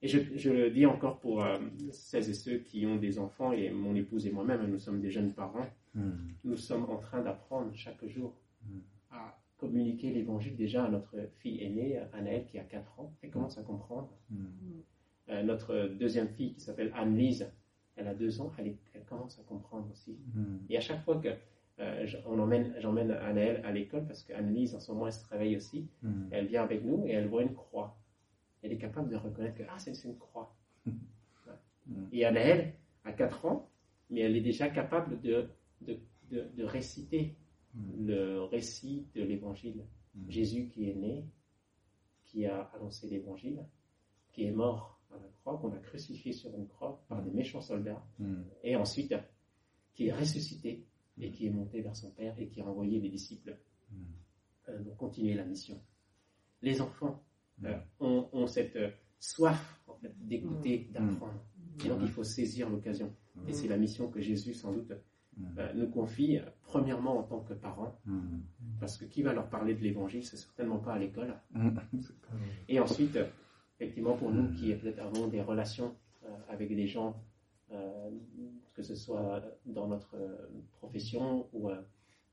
Et 0.00 0.06
je, 0.06 0.50
le 0.50 0.70
dis 0.70 0.86
encore 0.86 1.18
pour 1.18 1.42
euh, 1.42 1.58
celles 1.90 2.30
et 2.30 2.34
ceux 2.34 2.58
qui 2.58 2.86
ont 2.86 2.96
des 2.96 3.18
enfants, 3.18 3.52
et 3.52 3.70
mon 3.70 3.96
épouse 3.96 4.24
et 4.26 4.30
moi-même, 4.30 4.64
nous 4.70 4.78
sommes 4.78 5.00
des 5.00 5.10
jeunes 5.10 5.32
parents, 5.32 5.66
nous 6.44 6.56
sommes 6.56 6.84
en 6.88 6.98
train 6.98 7.20
d'apprendre 7.20 7.74
chaque 7.74 8.06
jour 8.06 8.32
à 9.10 9.36
communiquer 9.56 10.12
l'évangile 10.12 10.56
déjà 10.56 10.84
à 10.84 10.88
notre 10.88 11.16
fille 11.38 11.62
aînée, 11.62 11.98
Anaëlle, 12.12 12.46
qui 12.46 12.58
a 12.58 12.64
4 12.64 13.00
ans. 13.00 13.12
Elle 13.22 13.30
commence 13.30 13.58
à 13.58 13.62
comprendre. 13.62 14.10
Euh, 15.30 15.42
notre 15.42 15.88
deuxième 15.88 16.28
fille, 16.28 16.54
qui 16.54 16.60
s'appelle 16.60 16.92
Anne-Lise, 16.94 17.52
elle 17.96 18.08
a 18.08 18.14
2 18.14 18.40
ans, 18.40 18.52
elle, 18.58 18.74
commence 19.08 19.38
à 19.38 19.42
comprendre 19.42 19.88
aussi. 19.90 20.16
Et 20.68 20.76
à 20.76 20.80
chaque 20.80 21.02
fois 21.02 21.16
que 21.20 21.28
euh, 21.80 22.06
j'emmène 22.06 23.10
Anaëlle 23.12 23.60
à 23.64 23.72
l'école, 23.72 24.06
parce 24.06 24.22
qu'Anne-Lise, 24.22 24.74
en 24.74 24.80
ce 24.80 24.92
moment, 24.92 25.06
elle 25.06 25.12
se 25.12 25.26
réveille 25.28 25.56
aussi, 25.56 25.88
elle 26.30 26.46
vient 26.46 26.62
avec 26.62 26.84
nous 26.84 27.06
et 27.06 27.10
elle 27.10 27.26
voit 27.26 27.42
une 27.42 27.54
croix. 27.54 27.98
Elle 28.62 28.72
est 28.72 28.78
capable 28.78 29.08
de 29.08 29.16
reconnaître 29.16 29.56
que 29.56 29.62
ah, 29.68 29.78
c'est 29.78 29.92
une 30.04 30.18
croix. 30.18 30.54
Et 32.12 32.24
Anaëlle 32.24 32.74
a 33.04 33.12
4 33.12 33.46
ans, 33.46 33.68
mais 34.10 34.20
elle 34.20 34.36
est 34.36 34.42
déjà 34.42 34.68
capable 34.68 35.20
de, 35.20 35.48
de, 35.80 35.98
de 36.30 36.64
réciter 36.64 37.34
le 37.98 38.42
récit 38.44 39.06
de 39.14 39.22
l'évangile. 39.22 39.84
Jésus 40.28 40.68
qui 40.68 40.88
est 40.88 40.94
né, 40.94 41.24
qui 42.24 42.46
a 42.46 42.70
annoncé 42.74 43.08
l'évangile, 43.08 43.64
qui 44.30 44.44
est 44.44 44.52
mort 44.52 44.99
à 45.12 45.18
la 45.18 45.28
croix, 45.40 45.58
qu'on 45.58 45.72
a 45.72 45.78
crucifié 45.78 46.32
sur 46.32 46.54
une 46.54 46.66
croix 46.68 47.02
par 47.08 47.22
des 47.22 47.30
méchants 47.30 47.60
soldats, 47.60 48.04
mm. 48.18 48.42
et 48.64 48.76
ensuite 48.76 49.14
qui 49.94 50.08
est 50.08 50.12
ressuscité 50.12 50.86
et 51.18 51.30
qui 51.30 51.46
est 51.46 51.50
monté 51.50 51.80
vers 51.80 51.96
son 51.96 52.10
Père 52.10 52.34
et 52.38 52.48
qui 52.48 52.60
a 52.60 52.66
envoyé 52.66 53.00
les 53.00 53.08
disciples 53.08 53.58
euh, 54.68 54.82
pour 54.84 54.96
continuer 54.96 55.34
la 55.34 55.44
mission. 55.44 55.80
Les 56.62 56.80
enfants 56.80 57.22
euh, 57.64 57.76
ont, 57.98 58.46
cette 58.46 58.76
euh, 58.76 58.90
soif 59.18 59.80
d'écouter, 60.16 60.88
d'apprendre. 60.92 61.44
Et 61.84 61.88
donc 61.88 61.98
il 62.02 62.08
faut 62.08 62.24
saisir 62.24 62.70
l'occasion. 62.70 63.14
Et 63.48 63.52
c'est 63.52 63.68
la 63.68 63.76
mission 63.76 64.08
que 64.10 64.20
Jésus 64.20 64.54
sans 64.54 64.72
doute 64.72 64.92
euh, 65.58 65.72
nous 65.74 65.88
confie, 65.88 66.38
premièrement 66.62 67.18
en 67.18 67.22
tant 67.22 67.40
que 67.40 67.54
parents, 67.54 68.00
parce 68.78 68.96
que 68.96 69.04
qui 69.04 69.22
va 69.22 69.32
leur 69.32 69.48
parler 69.48 69.74
de 69.74 69.80
l'évangile, 69.80 70.24
c'est 70.24 70.36
certainement 70.36 70.78
pas 70.78 70.94
à 70.94 70.98
l'école. 70.98 71.34
Et 72.68 72.80
ensuite, 72.80 73.18
effectivement, 73.80 74.16
pour 74.16 74.30
nous 74.30 74.52
qui 74.52 74.72
avons 74.98 75.28
des 75.28 75.40
relations 75.40 75.96
euh, 76.24 76.28
avec 76.48 76.68
des 76.68 76.86
gens, 76.86 77.22
euh, 77.72 78.10
que 78.74 78.82
ce 78.82 78.94
soit 78.94 79.42
dans 79.64 79.88
notre 79.88 80.16
profession 80.72 81.48
ou 81.52 81.70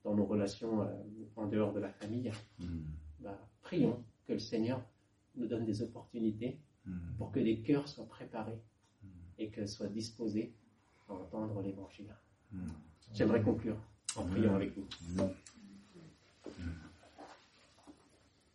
dans 0.03 0.13
nos 0.15 0.25
relations 0.25 0.87
en 1.35 1.47
dehors 1.47 1.73
de 1.73 1.79
la 1.79 1.89
famille, 1.89 2.31
bah, 3.19 3.39
prions 3.61 4.03
que 4.25 4.33
le 4.33 4.39
Seigneur 4.39 4.81
nous 5.35 5.47
donne 5.47 5.65
des 5.65 5.81
opportunités 5.81 6.59
pour 7.17 7.31
que 7.31 7.39
les 7.39 7.61
cœurs 7.61 7.87
soient 7.87 8.07
préparés 8.07 8.59
et 9.37 9.49
que 9.49 9.65
soient 9.65 9.87
disposés 9.87 10.53
à 11.09 11.13
entendre 11.13 11.61
l'évangile. 11.61 12.13
J'aimerais 13.13 13.41
conclure 13.41 13.77
en 14.15 14.23
priant 14.23 14.55
avec 14.55 14.73
vous. 14.75 14.85